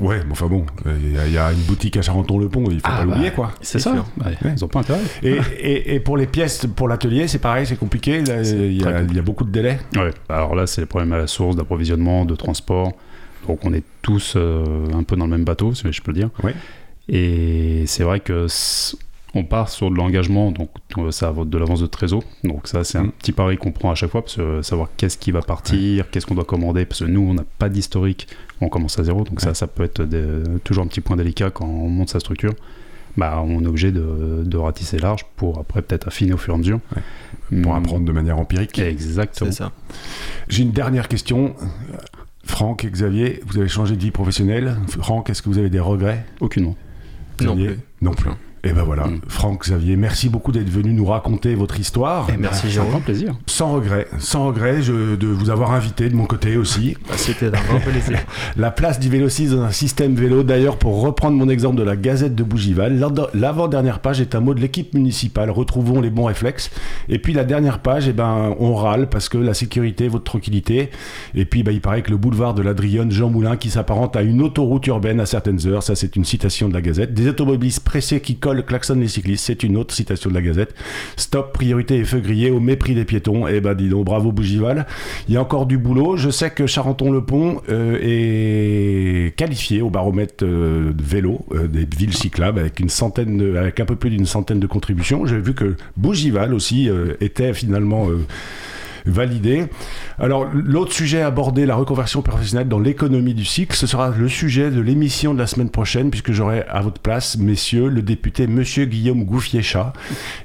Ouais, 0.01 0.21
mais 0.25 0.33
enfin 0.33 0.47
bon, 0.47 0.65
il 0.87 1.13
y, 1.15 1.19
a- 1.19 1.27
il 1.27 1.33
y 1.33 1.39
a 1.39 1.53
une 1.53 1.61
boutique 1.61 1.97
à 1.99 2.03
Charenton-le-Pont, 2.03 2.65
il 2.71 2.77
faut 2.81 2.83
Ah, 2.85 2.99
pas 2.99 3.05
l'oublier, 3.05 3.29
bah. 3.29 3.35
quoi. 3.37 3.53
C'est 3.61 3.79
ça, 3.79 3.93
sûr. 3.93 4.05
Ouais, 4.25 4.37
Ouais. 4.45 4.55
ils 4.57 4.65
ont 4.65 4.69
pas 4.69 4.81
intérêt. 4.81 5.01
Et, 5.23 5.37
et- 5.59 5.95
et 5.95 6.01
pour 6.01 6.17
les 6.17 6.27
pièces, 6.27 6.67
pour 6.75 6.89
l'atelier, 6.89 7.29
c'est 7.29 7.39
pareil, 7.39 7.67
c'est 7.67 7.79
compliqué. 7.79 8.23
Il 8.27 8.73
y, 8.73 8.79
y 8.83 8.85
a 9.19 9.23
beaucoup 9.23 9.45
de 9.45 9.51
délais. 9.51 9.79
Ouais, 9.97 10.11
alors 10.31 10.55
là, 10.55 10.67
c'est 10.67 10.81
les 10.81 10.87
problèmes 10.87 11.13
à 11.13 11.19
la 11.19 11.27
source 11.27 11.57
d'approvisionnement, 11.57 11.86
de 11.91 12.35
transport. 12.35 12.93
Donc 13.47 13.61
on 13.65 13.73
est 13.73 13.85
tous 14.03 14.35
euh, 14.37 14.87
un 14.93 15.03
peu 15.05 15.15
dans 15.17 15.27
le 15.27 15.31
même 15.31 15.45
bateau, 15.45 15.75
si 15.75 15.85
je 15.93 16.03
peux 16.03 16.13
le 16.13 16.19
dire. 16.19 16.31
Et 17.09 17.85
c'est 17.87 18.03
vrai 18.03 18.21
que 18.21 18.47
on 19.35 19.45
part 19.45 19.69
sur 19.69 19.91
de 19.91 19.97
l'engagement, 19.97 20.51
donc 20.51 20.71
euh, 20.97 21.11
ça 21.11 21.31
va 21.31 21.45
de 21.45 21.59
l'avance 21.59 21.81
de 21.81 21.87
trésor. 21.87 22.23
Donc 22.43 22.67
ça, 22.67 22.85
c'est 22.85 22.97
un 22.99 23.05
Mm. 23.05 23.13
petit 23.13 23.33
pari 23.33 23.57
qu'on 23.59 23.71
prend 23.71 23.91
à 23.91 23.95
chaque 23.95 24.11
fois, 24.11 24.23
parce 24.23 24.37
que 24.37 24.41
euh, 24.41 24.63
savoir 24.63 24.89
qu'est-ce 24.97 25.19
qui 25.19 25.31
va 25.31 25.43
partir, 25.43 26.11
qu'est-ce 26.11 26.25
qu'on 26.25 26.35
doit 26.35 26.45
commander, 26.45 26.87
parce 26.87 27.01
que 27.01 27.05
nous, 27.05 27.21
on 27.21 27.35
n'a 27.35 27.45
pas 27.59 27.69
d'historique, 27.69 28.29
on 28.63 28.69
commence 28.71 28.99
à 28.99 29.05
zéro. 29.05 29.25
Donc 29.25 29.41
ça, 29.43 29.53
ça 29.53 29.67
peut 29.67 29.83
être 29.85 30.03
des- 30.03 30.43
toujours 30.65 30.85
un 30.85 30.87
petit 30.87 31.03
point 31.03 31.17
délicat 31.17 31.51
quand 31.51 31.67
on 31.67 31.89
monte 31.89 32.09
sa 32.09 32.19
structure. 32.19 32.55
Bah, 33.17 33.43
on 33.47 33.63
est 33.63 33.67
obligé 33.67 33.93
de, 33.93 34.43
de 34.45 34.57
ratisser 34.57 34.99
large 34.99 35.25
pour 35.37 35.59
après 35.59 35.81
peut-être 35.83 36.09
affiner 36.09 36.33
au 36.35 36.37
fur 36.37 36.53
et 36.53 36.57
à 36.57 36.59
mesure. 36.59 36.81
Pour 37.63 37.73
Mm. 37.73 37.77
apprendre 37.77 38.05
de 38.05 38.13
manière 38.13 38.39
empirique. 38.39 38.79
Exactement. 38.79 39.51
C'est 39.51 39.57
ça. 39.59 39.73
J'ai 40.49 40.63
une 40.65 40.73
dernière 40.73 41.07
question. 41.09 41.55
Franck 42.45 42.85
et 42.85 42.91
Xavier, 42.91 43.41
vous 43.47 43.59
avez 43.59 43.69
changé 43.69 43.97
de 43.97 44.01
vie 44.01 44.11
professionnelle. 44.11 44.77
Franck, 44.89 45.31
est-ce 45.31 45.43
que 45.43 45.49
vous 45.49 45.59
avez 45.59 45.71
des 45.71 45.81
regrets? 45.81 46.25
Aucunement. 46.41 46.77
Non 47.41 47.55
plus. 47.55 47.79
Non 48.03 48.13
plus. 48.15 48.31
Et 48.69 48.73
ben 48.73 48.83
voilà, 48.83 49.07
Mm. 49.07 49.21
Franck, 49.29 49.63
Xavier, 49.63 49.97
merci 49.97 50.29
beaucoup 50.29 50.51
d'être 50.53 50.69
venu 50.69 50.93
nous 50.93 51.05
raconter 51.07 51.55
votre 51.55 51.79
histoire. 51.79 52.29
Et 52.31 52.37
merci 52.37 52.63
C'est 52.63 52.67
un 52.67 52.71
Jérôme. 52.71 52.91
grand 52.91 53.01
plaisir. 53.01 53.35
Sans 53.47 53.73
regret, 53.73 54.09
sans 54.19 54.47
regret 54.47 54.83
je- 54.83 55.15
de 55.17 55.27
vous 55.27 55.51
avoir 55.51 55.73
invité 55.73 56.09
de 56.09 56.15
mon 56.17 56.25
côté 56.27 56.57
aussi. 56.57 56.97
Bah, 57.09 57.15
C'était 57.17 57.47
un 57.47 57.51
grand 57.51 57.81
plaisir. 57.81 58.19
La 58.57 58.71
place 58.71 58.99
du 58.99 59.09
Vélo 59.09 59.29
6 59.29 59.51
dans 59.51 59.63
un 59.63 59.71
système 59.71 60.15
vélo. 60.15 60.43
D'ailleurs, 60.43 60.77
pour 60.79 61.01
reprendre 61.01 61.37
mon 61.37 61.49
exemple 61.49 61.77
de 61.77 61.83
la 61.83 61.97
Gazette 61.97 62.35
de 62.35 62.43
Bougival, 62.43 62.99
l'avant- 62.99 63.29
l'avant-dernière 63.35 64.01
page 64.01 64.21
est 64.21 64.35
un 64.35 64.41
mot 64.41 64.55
de 64.55 64.61
l'équipe 64.61 64.95
municipale. 64.95 65.51
Retrouvons 65.51 66.01
les 66.01 66.11
bons 66.11 66.25
réflexes. 66.25 66.71
Et 67.09 67.19
puis 67.19 67.33
la 67.33 67.45
dernière 67.45 67.79
page, 67.81 68.09
eh 68.09 68.13
ben, 68.13 68.55
on 68.59 68.75
râle 68.75 69.09
parce 69.09 69.29
que 69.29 69.39
la 69.39 69.55
sécurité, 69.55 70.09
votre 70.09 70.25
tranquillité. 70.25 70.91
Et 71.35 71.45
puis, 71.45 71.63
bah, 71.63 71.73
il 71.73 71.81
paraît 71.81 72.03
que 72.03 72.11
le 72.11 72.17
boulevard 72.17 72.55
de 72.55 72.63
l'Adrionne, 72.63 73.11
Jean 73.13 73.31
Moulin, 73.31 73.57
qui 73.57 73.71
s'apparente 73.71 74.17
à 74.17 74.23
une 74.23 74.43
autoroute 74.43 74.87
urbaine 74.87 75.21
à 75.21 75.27
certaines 75.27 75.67
heures. 75.67 75.83
Ça, 75.83 75.95
c'est 75.95 76.17
une 76.17 76.25
citation 76.25 76.69
de 76.69 76.75
la 76.75 76.81
Gazette. 76.81 77.15
Des 77.15 77.29
automobilistes 77.29 77.85
pressés 77.85 78.21
qui 78.21 78.37
collent 78.37 78.56
Sébastopol 78.57 78.65
klaxonne 78.65 79.01
les 79.01 79.09
cyclistes. 79.09 79.45
C'est 79.47 79.63
une 79.63 79.77
autre 79.77 79.95
citation 79.95 80.31
de 80.31 80.35
la 80.35 80.43
Gazette. 80.43 80.75
Stop, 81.17 81.53
priorité 81.53 81.97
et 81.97 82.05
feu 82.05 82.21
grillé 82.21 82.51
au 82.51 82.61
mépris 82.61 82.95
des 82.95 83.05
piétons. 83.05 83.47
Eh 83.47 83.61
ben 83.61 83.75
dis 83.75 83.89
donc, 83.89 84.05
bravo 84.05 84.33
Bougival. 84.33 84.87
Il 85.29 85.35
y 85.35 85.37
a 85.37 85.41
encore 85.41 85.67
du 85.67 85.79
boulot. 85.79 86.17
Je 86.17 86.31
sais 86.31 86.51
que 86.51 86.67
Charenton-le-Pont 86.67 87.63
euh, 87.69 87.99
est 88.01 89.37
qualifié 89.37 89.83
au 89.83 89.91
baromètre 89.91 90.45
euh, 90.45 90.93
vélo 90.99 91.45
euh, 91.53 91.67
des 91.67 91.87
villes 91.97 92.15
cyclables 92.15 92.59
avec 92.59 92.81
une 92.81 92.89
centaine, 92.89 93.57
avec 93.57 93.81
un 93.81 93.85
peu 93.85 93.97
plus 93.97 94.11
d'une 94.11 94.27
centaine 94.27 94.61
de 94.61 94.67
contributions. 94.67 95.27
J'ai 95.27 95.39
vu 95.39 95.55
que 95.55 95.77
Bougival 95.97 96.55
aussi 96.55 96.89
était 97.21 97.53
finalement 97.55 98.09
validé. 99.07 99.67
Alors, 100.19 100.47
l'autre 100.53 100.93
sujet 100.93 101.23
abordé, 101.23 101.67
la 101.67 101.75
reconversion 101.77 102.23
professionnelle 102.23 102.69
dans 102.69 102.79
l'économie 102.79 103.35
du 103.35 103.45
cycle, 103.45 103.77
ce 103.77 103.87
sera 103.87 104.11
le 104.11 104.29
sujet 104.29 104.71
de 104.71 104.81
l'émission 104.81 105.35
de 105.35 105.39
la 105.39 105.47
semaine 105.47 105.71
prochaine, 105.71 106.11
puisque 106.11 106.33
j'aurai 106.33 106.65
à 106.69 106.81
votre 106.83 107.01
place, 107.01 107.37
messieurs, 107.39 107.89
le 107.89 108.03
député 108.03 108.47
Monsieur 108.47 108.85
Guillaume 108.85 109.25
Gouffier-Chat. 109.25 109.93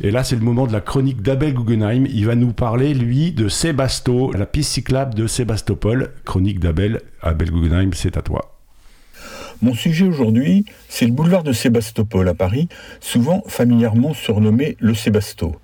Et 0.02 0.12
là, 0.12 0.24
c'est 0.24 0.36
le 0.36 0.42
moment 0.42 0.68
de 0.68 0.74
la 0.74 0.82
chronique 0.82 1.22
d'Abel 1.22 1.54
Guggenheim. 1.54 2.06
Il 2.10 2.26
va 2.26 2.36
nous 2.36 2.54
parler, 2.54 2.94
lui, 2.94 3.32
de 3.32 3.48
Sébasto, 3.48 4.32
la 4.34 4.46
piste 4.46 4.72
cyclable 4.72 5.14
de 5.14 5.28
Sébastopol. 5.28 6.12
Chronique 6.26 6.60
d'Abel. 6.60 7.02
Abel 7.22 7.52
Guggenheim, 7.52 7.92
c'est 7.94 8.18
à 8.18 8.22
toi. 8.22 8.58
Mon 9.62 9.76
sujet 9.76 10.06
aujourd'hui, 10.06 10.66
c'est 10.90 11.06
le 11.06 11.12
boulevard 11.12 11.44
de 11.44 11.54
Sébastopol 11.54 12.28
à 12.28 12.34
Paris, 12.34 12.68
souvent 13.00 13.44
familièrement 13.46 14.16
surnommé 14.16 14.76
le 14.80 14.96
Sébasto. 14.96 15.56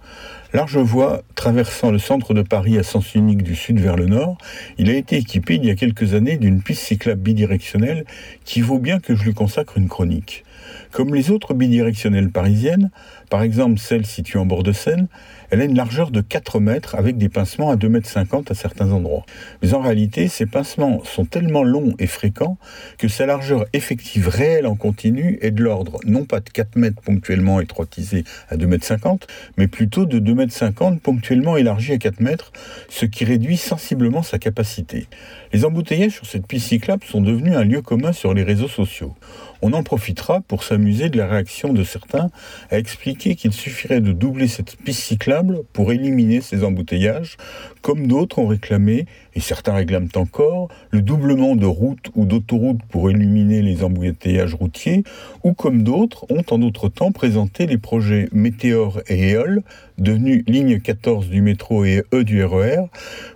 Large 0.54 0.78
voie 0.78 1.24
traversant 1.36 1.92
le 1.92 2.00
centre 2.00 2.34
de 2.34 2.42
Paris 2.42 2.78
à 2.78 2.84
sens 2.84 3.16
unique 3.16 3.44
du 3.44 3.54
sud 3.54 3.80
vers 3.80 3.98
le 3.98 4.06
nord, 4.06 4.38
il 4.78 4.90
a 4.90 4.94
été 4.94 5.18
équipé 5.18 5.56
il 5.56 5.66
y 5.66 5.70
a 5.70 5.76
quelques 5.76 6.14
années 6.14 6.38
d'une 6.38 6.62
piste 6.62 6.84
cyclable 6.84 7.22
bidirectionnelle 7.22 8.06
qui 8.46 8.62
vaut 8.62 8.80
bien 8.80 9.00
que 9.00 9.14
je 9.14 9.26
lui 9.26 9.34
consacre 9.34 9.78
une 9.78 9.90
chronique. 9.90 10.46
Comme 10.92 11.14
les 11.14 11.32
autres 11.32 11.54
bidirectionnelles 11.54 12.30
parisiennes, 12.30 12.92
par 13.30 13.42
exemple 13.42 13.80
celle 13.80 14.06
située 14.06 14.40
en 14.40 14.46
bord 14.46 14.64
de 14.64 14.72
Seine, 14.72 15.08
elle 15.50 15.62
a 15.62 15.66
une 15.66 15.76
largeur 15.76 16.12
de 16.12 16.22
4 16.22 16.60
mètres 16.60 16.96
avec 16.96 17.18
des 17.18 17.30
pincements 17.30 17.70
à 17.70 17.76
2,50 17.76 17.90
mètres 17.90 18.52
à 18.52 18.56
certains 18.56 18.92
endroits. 18.92 19.26
Mais 19.62 19.74
en 19.74 19.82
réalité, 19.82 20.28
ces 20.28 20.46
pincements 20.46 21.02
sont 21.06 21.26
tellement 21.26 21.64
longs 21.64 21.94
et 22.00 22.08
fréquents 22.08 22.58
que 22.98 23.08
sa 23.08 23.26
largeur 23.26 23.66
effective 23.74 24.28
réelle 24.28 24.68
en 24.68 24.76
continu 24.76 25.40
est 25.42 25.52
de 25.52 25.64
l'ordre 25.64 26.00
non 26.06 26.26
pas 26.26 26.42
de 26.42 26.50
4 26.50 26.76
mètres 26.76 27.02
ponctuellement 27.02 27.62
étroitisés 27.62 28.24
à 28.50 28.58
2,50 28.58 29.12
mètres, 29.12 29.28
mais 29.58 29.68
plutôt 29.68 30.06
de 30.06 30.20
2,50 30.20 30.36
mètres 30.36 31.02
ponctuellement 31.02 31.56
élargis 31.56 31.94
à 31.94 31.98
4 31.98 32.20
mètres, 32.20 32.52
ce 32.90 33.06
qui 33.06 33.24
réduit 33.24 33.58
sensiblement 33.58 34.24
sa 34.24 34.40
capacité. 34.40 35.08
Les 35.54 35.64
embouteillages 35.64 36.14
sur 36.14 36.26
cette 36.26 36.46
piste 36.46 36.68
cyclable 36.68 37.04
sont 37.06 37.22
devenus 37.22 37.56
un 37.56 37.64
lieu 37.64 37.82
commun 37.82 38.12
sur 38.12 38.34
les 38.34 38.44
réseaux 38.44 38.68
sociaux. 38.68 39.16
On 39.62 39.74
en 39.74 39.84
profitera 39.84 40.42
pour 40.42 40.64
s'amuser 40.64 41.10
de 41.10 41.18
la 41.18 41.28
réaction 41.28 41.74
de 41.74 41.84
certains 41.84 42.30
à 42.70 42.78
expliquer 42.78 43.36
qu'il 43.36 43.54
suffirait 43.54 44.02
de 44.02 44.12
doubler 44.12 44.48
cette 44.48 44.76
piste 44.78 45.02
cyclable 45.02 45.62
pour 45.74 45.92
éliminer 45.92 46.42
ces 46.42 46.64
embouteillages, 46.64 47.38
comme 47.82 48.08
d'autres 48.08 48.40
ont 48.40 48.48
réclamé, 48.48 49.06
et 49.34 49.40
certains 49.40 49.74
réclament 49.74 50.10
encore, 50.16 50.70
le 50.92 51.02
doublement 51.02 51.56
de 51.56 51.66
routes 51.66 52.12
ou 52.16 52.26
d'autoroutes 52.26 52.84
pour 52.90 53.10
éliminer 53.10 53.62
les 53.62 53.84
embouteillages 53.84 54.56
routiers, 54.56 55.04
ou 55.44 55.54
comme 55.54 55.84
d'autres 55.84 56.26
ont 56.30 56.44
en 56.52 56.60
d'autres 56.60 56.90
temps 56.90 57.12
présenté 57.12 57.66
les 57.66 57.78
projets 57.78 58.30
Météor 58.32 59.02
et 59.08 59.34
EOL, 59.34 59.64
devenus 59.98 60.44
ligne 60.48 60.80
14 60.80 61.30
du 61.30 61.42
métro 61.42 61.86
et 61.86 62.04
E 62.14 62.24
du 62.24 62.44
RER, 62.44 62.86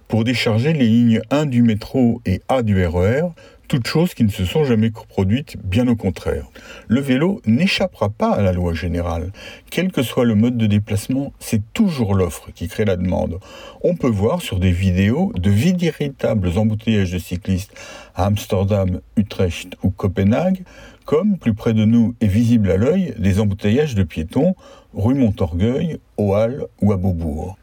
pour 0.08 0.24
décharger 0.24 0.74
les 0.74 0.88
lignes 0.88 1.22
1 1.32 1.46
du 1.46 1.62
métro 1.62 2.22
et 2.26 2.42
A 2.50 2.64
du 2.64 2.86
RER, 2.86 3.30
toutes 3.72 3.88
choses 3.88 4.14
qui 4.14 4.26
ne 4.26 4.30
se 4.30 4.44
sont 4.44 4.66
jamais 4.66 4.92
produites, 4.92 5.56
bien 5.64 5.88
au 5.88 5.96
contraire. 5.96 6.46
Le 6.90 7.00
vélo 7.00 7.42
n'échappera 7.46 8.10
pas 8.10 8.32
à 8.32 8.42
la 8.42 8.52
loi 8.52 8.74
générale. 8.74 9.32
Quel 9.70 9.94
que 9.94 10.04
soit 10.04 10.26
le 10.26 10.36
mode 10.36 10.58
de 10.58 10.66
déplacement, 10.66 11.32
c'est 11.40 11.62
toujours 11.72 12.14
l'offre 12.14 12.50
qui 12.54 12.68
crée 12.68 12.84
la 12.84 12.98
demande. 12.98 13.40
On 13.82 13.96
peut 13.96 14.10
voir 14.10 14.42
sur 14.42 14.60
des 14.60 14.74
vidéos 14.74 15.32
de 15.38 15.50
véritables 15.50 16.58
embouteillages 16.58 17.14
de 17.14 17.18
cyclistes 17.18 17.72
à 18.14 18.26
Amsterdam, 18.26 19.00
Utrecht 19.16 19.78
ou 19.84 19.90
Copenhague, 19.90 20.66
comme, 21.06 21.38
plus 21.38 21.54
près 21.54 21.74
de 21.74 21.86
nous 21.86 22.14
et 22.20 22.28
visible 22.28 22.72
à 22.72 22.76
l'œil, 22.76 23.14
des 23.20 23.40
embouteillages 23.40 23.96
de 23.96 24.04
piétons 24.04 24.54
rue 24.94 25.16
Montorgueil, 25.16 25.98
aux 26.18 26.34
Halles 26.34 26.66
ou 26.82 26.92
à 26.92 26.98
Beaubourg. 26.98 27.58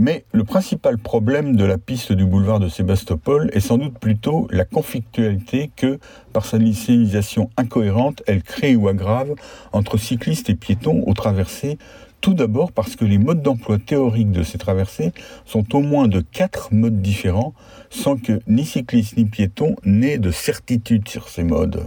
Mais 0.00 0.24
le 0.30 0.44
principal 0.44 0.96
problème 0.96 1.56
de 1.56 1.64
la 1.64 1.76
piste 1.76 2.12
du 2.12 2.24
boulevard 2.24 2.60
de 2.60 2.68
Sébastopol 2.68 3.50
est 3.52 3.58
sans 3.58 3.78
doute 3.78 3.98
plutôt 3.98 4.46
la 4.52 4.64
conflictualité 4.64 5.72
que, 5.74 5.98
par 6.32 6.44
sa 6.44 6.58
signalisation 6.58 7.50
incohérente, 7.56 8.22
elle 8.28 8.44
crée 8.44 8.76
ou 8.76 8.86
aggrave 8.86 9.34
entre 9.72 9.96
cyclistes 9.96 10.50
et 10.50 10.54
piétons 10.54 11.02
aux 11.04 11.14
traversées. 11.14 11.78
Tout 12.20 12.34
d'abord 12.34 12.72
parce 12.72 12.96
que 12.96 13.04
les 13.04 13.18
modes 13.18 13.42
d'emploi 13.42 13.78
théoriques 13.78 14.32
de 14.32 14.42
ces 14.42 14.58
traversées 14.58 15.12
sont 15.44 15.76
au 15.76 15.80
moins 15.80 16.08
de 16.08 16.20
quatre 16.20 16.74
modes 16.74 17.00
différents, 17.00 17.54
sans 17.90 18.16
que 18.16 18.40
ni 18.48 18.64
cyclistes 18.64 19.16
ni 19.16 19.24
piétons 19.24 19.76
n'aient 19.84 20.18
de 20.18 20.32
certitude 20.32 21.08
sur 21.08 21.28
ces 21.28 21.44
modes. 21.44 21.84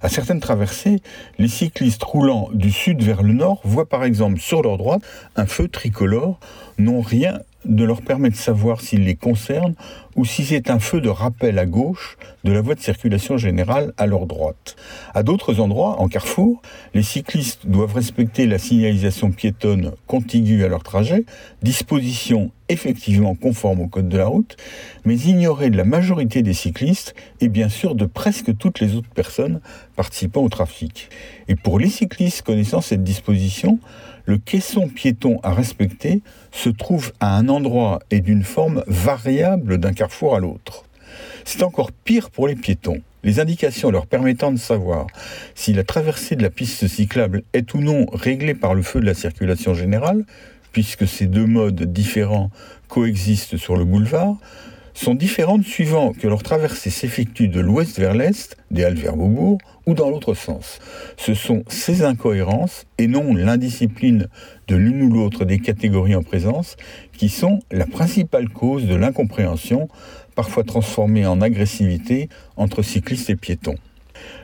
À 0.00 0.08
certaines 0.08 0.40
traversées, 0.40 1.02
les 1.38 1.48
cyclistes 1.48 2.02
roulant 2.04 2.50
du 2.52 2.70
sud 2.70 3.02
vers 3.02 3.22
le 3.22 3.32
nord 3.32 3.60
voient 3.64 3.88
par 3.88 4.04
exemple 4.04 4.38
sur 4.38 4.62
leur 4.62 4.78
droite 4.78 5.02
un 5.34 5.46
feu 5.46 5.66
tricolore, 5.66 6.38
n'ont 6.78 7.00
rien 7.00 7.40
de 7.64 7.84
leur 7.84 8.02
permet 8.02 8.30
de 8.30 8.36
savoir 8.36 8.80
s'il 8.80 9.04
les 9.04 9.16
concerne 9.16 9.74
ou 10.16 10.24
si 10.24 10.44
c'est 10.44 10.70
un 10.70 10.78
feu 10.78 11.00
de 11.00 11.08
rappel 11.08 11.58
à 11.58 11.66
gauche 11.66 12.16
de 12.44 12.52
la 12.52 12.60
voie 12.60 12.74
de 12.74 12.80
circulation 12.80 13.36
générale 13.36 13.92
à 13.96 14.06
leur 14.06 14.26
droite. 14.26 14.76
À 15.14 15.22
d'autres 15.22 15.60
endroits, 15.60 16.00
en 16.00 16.08
carrefour, 16.08 16.62
les 16.94 17.02
cyclistes 17.02 17.66
doivent 17.66 17.94
respecter 17.94 18.46
la 18.46 18.58
signalisation 18.58 19.30
piétonne 19.30 19.92
contiguë 20.06 20.64
à 20.64 20.68
leur 20.68 20.82
trajet, 20.82 21.24
disposition 21.62 22.50
effectivement 22.68 23.34
conforme 23.34 23.80
au 23.80 23.88
code 23.88 24.08
de 24.08 24.16
la 24.16 24.26
route, 24.26 24.56
mais 25.04 25.16
ignorée 25.16 25.70
de 25.70 25.76
la 25.76 25.84
majorité 25.84 26.42
des 26.42 26.54
cyclistes 26.54 27.14
et 27.40 27.48
bien 27.48 27.68
sûr 27.68 27.94
de 27.94 28.06
presque 28.06 28.56
toutes 28.56 28.80
les 28.80 28.94
autres 28.94 29.10
personnes 29.10 29.60
participant 29.96 30.42
au 30.42 30.48
trafic. 30.48 31.10
Et 31.48 31.56
pour 31.56 31.78
les 31.78 31.88
cyclistes 31.90 32.42
connaissant 32.42 32.80
cette 32.80 33.04
disposition, 33.04 33.78
le 34.26 34.38
caisson 34.38 34.88
piéton 34.88 35.38
à 35.42 35.52
respecter 35.52 36.22
se 36.50 36.68
trouve 36.70 37.12
à 37.20 37.36
un 37.36 37.48
endroit 37.48 38.00
et 38.10 38.20
d'une 38.20 38.44
forme 38.44 38.82
variable 38.86 39.78
d'un 39.78 39.92
carrefour 39.92 40.34
à 40.34 40.40
l'autre. 40.40 40.84
C'est 41.44 41.62
encore 41.62 41.92
pire 41.92 42.30
pour 42.30 42.48
les 42.48 42.56
piétons. 42.56 43.02
Les 43.22 43.40
indications 43.40 43.90
leur 43.90 44.06
permettant 44.06 44.52
de 44.52 44.58
savoir 44.58 45.06
si 45.54 45.72
la 45.72 45.84
traversée 45.84 46.36
de 46.36 46.42
la 46.42 46.50
piste 46.50 46.88
cyclable 46.88 47.42
est 47.52 47.74
ou 47.74 47.80
non 47.80 48.06
réglée 48.12 48.54
par 48.54 48.74
le 48.74 48.82
feu 48.82 49.00
de 49.00 49.06
la 49.06 49.14
circulation 49.14 49.74
générale, 49.74 50.24
puisque 50.72 51.06
ces 51.06 51.26
deux 51.26 51.46
modes 51.46 51.82
différents 51.82 52.50
coexistent 52.88 53.56
sur 53.56 53.76
le 53.76 53.84
boulevard, 53.84 54.36
sont 54.94 55.14
différentes 55.14 55.64
suivant 55.64 56.12
que 56.12 56.28
leur 56.28 56.42
traversée 56.42 56.90
s'effectue 56.90 57.48
de 57.48 57.60
l'ouest 57.60 57.98
vers 57.98 58.14
l'est, 58.14 58.56
des 58.70 58.84
Halles 58.84 58.94
vers 58.94 59.16
Beaubourg, 59.16 59.58
ou 59.86 59.94
dans 59.94 60.08
l'autre 60.08 60.34
sens. 60.34 60.78
Ce 61.16 61.34
sont 61.34 61.64
ces 61.68 62.02
incohérences, 62.02 62.86
et 62.96 63.08
non 63.08 63.34
l'indiscipline 63.34 64.28
de 64.68 64.76
l'une 64.76 65.02
ou 65.02 65.10
l'autre 65.10 65.44
des 65.44 65.58
catégories 65.58 66.14
en 66.14 66.22
présence, 66.22 66.76
qui 67.18 67.28
sont 67.28 67.58
la 67.70 67.86
principale 67.86 68.48
cause 68.48 68.86
de 68.86 68.94
l'incompréhension, 68.94 69.88
parfois 70.34 70.64
transformée 70.64 71.26
en 71.26 71.40
agressivité, 71.40 72.28
entre 72.56 72.82
cyclistes 72.82 73.30
et 73.30 73.36
piétons. 73.36 73.76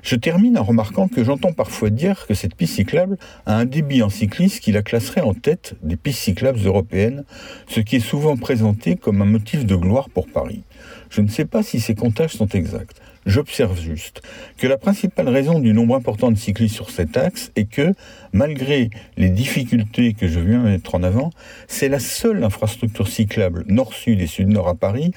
Je 0.03 0.17
termine 0.17 0.59
en 0.59 0.65
remarquant 0.65 1.09
que 1.09 1.25
j'entends 1.25 1.53
parfois 1.53 1.91
dire 1.91 2.27
que 2.27 2.35
cette 2.35 2.55
piste 2.55 2.75
cyclable 2.75 3.19
a 3.47 3.57
un 3.57 3.65
débit 3.65 4.03
en 4.03 4.09
cycliste 4.09 4.61
qui 4.61 4.73
la 4.73 4.83
classerait 4.83 5.21
en 5.21 5.35
tête 5.35 5.75
des 5.83 5.97
pistes 5.97 6.21
cyclables 6.21 6.61
européennes, 6.65 7.25
ce 7.69 7.81
qui 7.81 7.97
est 7.97 8.01
souvent 8.01 8.37
présenté 8.37 8.97
comme 8.97 9.23
un 9.23 9.27
motif 9.27 9.67
de 9.67 9.77
gloire 9.77 10.11
pour 10.11 10.27
Paris. 10.27 10.65
Je 11.11 11.21
ne 11.21 11.29
sais 11.29 11.45
pas 11.45 11.63
si 11.63 11.81
ces 11.81 11.95
comptages 11.95 12.35
sont 12.35 12.49
exacts. 12.49 13.01
J'observe 13.27 13.79
juste 13.79 14.23
que 14.57 14.67
la 14.67 14.79
principale 14.79 15.29
raison 15.29 15.59
du 15.59 15.75
nombre 15.75 15.95
important 15.95 16.31
de 16.31 16.39
cyclistes 16.39 16.75
sur 16.75 16.89
cet 16.89 17.19
axe 17.19 17.53
est 17.55 17.67
que, 17.67 17.93
malgré 18.33 18.89
les 19.19 19.29
difficultés 19.29 20.15
que 20.15 20.27
je 20.27 20.41
viens 20.41 20.63
de 20.63 20.69
mettre 20.71 20.95
en 20.95 21.03
avant, 21.03 21.31
c'est 21.69 21.91
la 21.91 21.99
seule 21.99 22.43
infrastructure 22.43 23.09
cyclable 23.09 23.65
nord-sud 23.69 24.23
et 24.23 24.27
sud-nord 24.27 24.69
à 24.69 24.75
Paris, 24.75 25.13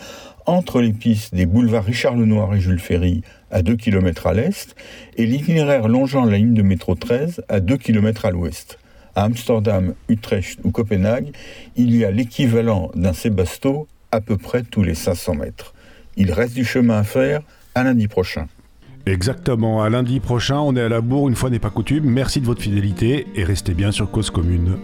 entre 0.46 0.82
les 0.82 0.92
pistes 0.92 1.34
des 1.34 1.46
boulevards 1.46 1.86
Richard 1.86 2.18
Lenoir 2.18 2.54
et 2.54 2.60
Jules 2.60 2.82
Ferry 2.82 3.22
à 3.52 3.62
2 3.62 3.78
km 3.78 4.28
à 4.28 4.34
l'est 4.34 4.76
et 5.16 5.26
l'itinéraire 5.26 5.88
longeant 5.88 6.26
la 6.26 6.38
ligne 6.38 6.54
de 6.54 6.62
métro 6.62 6.96
13 6.96 7.46
à 7.48 7.62
2 7.62 7.78
km 7.78 8.26
à 8.26 8.32
l'ouest. 8.32 8.80
À 9.16 9.24
Amsterdam, 9.24 9.94
Utrecht 10.10 10.60
ou 10.66 10.72
Copenhague, 10.72 11.32
il 11.78 11.96
y 11.96 12.04
a 12.04 12.12
l'équivalent 12.12 12.92
d'un 12.96 13.14
Sébasto 13.14 13.88
à 14.12 14.20
peu 14.20 14.38
près 14.38 14.64
tous 14.64 14.84
les 14.84 14.96
500 14.96 15.36
mètres. 15.36 15.74
Il 16.18 16.32
reste 16.34 16.54
du 16.54 16.66
chemin 16.66 17.00
à 17.00 17.04
faire 17.04 17.42
à 17.76 17.84
lundi 17.84 18.08
prochain. 18.08 18.48
Exactement, 19.06 19.84
à 19.84 19.90
lundi 19.90 20.20
prochain, 20.20 20.60
on 20.60 20.76
est 20.76 20.82
à 20.82 20.90
la 20.90 21.02
bourre, 21.02 21.28
une 21.28 21.36
fois 21.36 21.50
n'est 21.50 21.60
pas 21.60 21.70
coutume. 21.70 22.06
Merci 22.06 22.40
de 22.40 22.46
votre 22.46 22.62
fidélité 22.62 23.28
et 23.36 23.44
restez 23.44 23.74
bien 23.74 23.92
sur 23.92 24.10
Cause 24.10 24.30
Commune. 24.30 24.78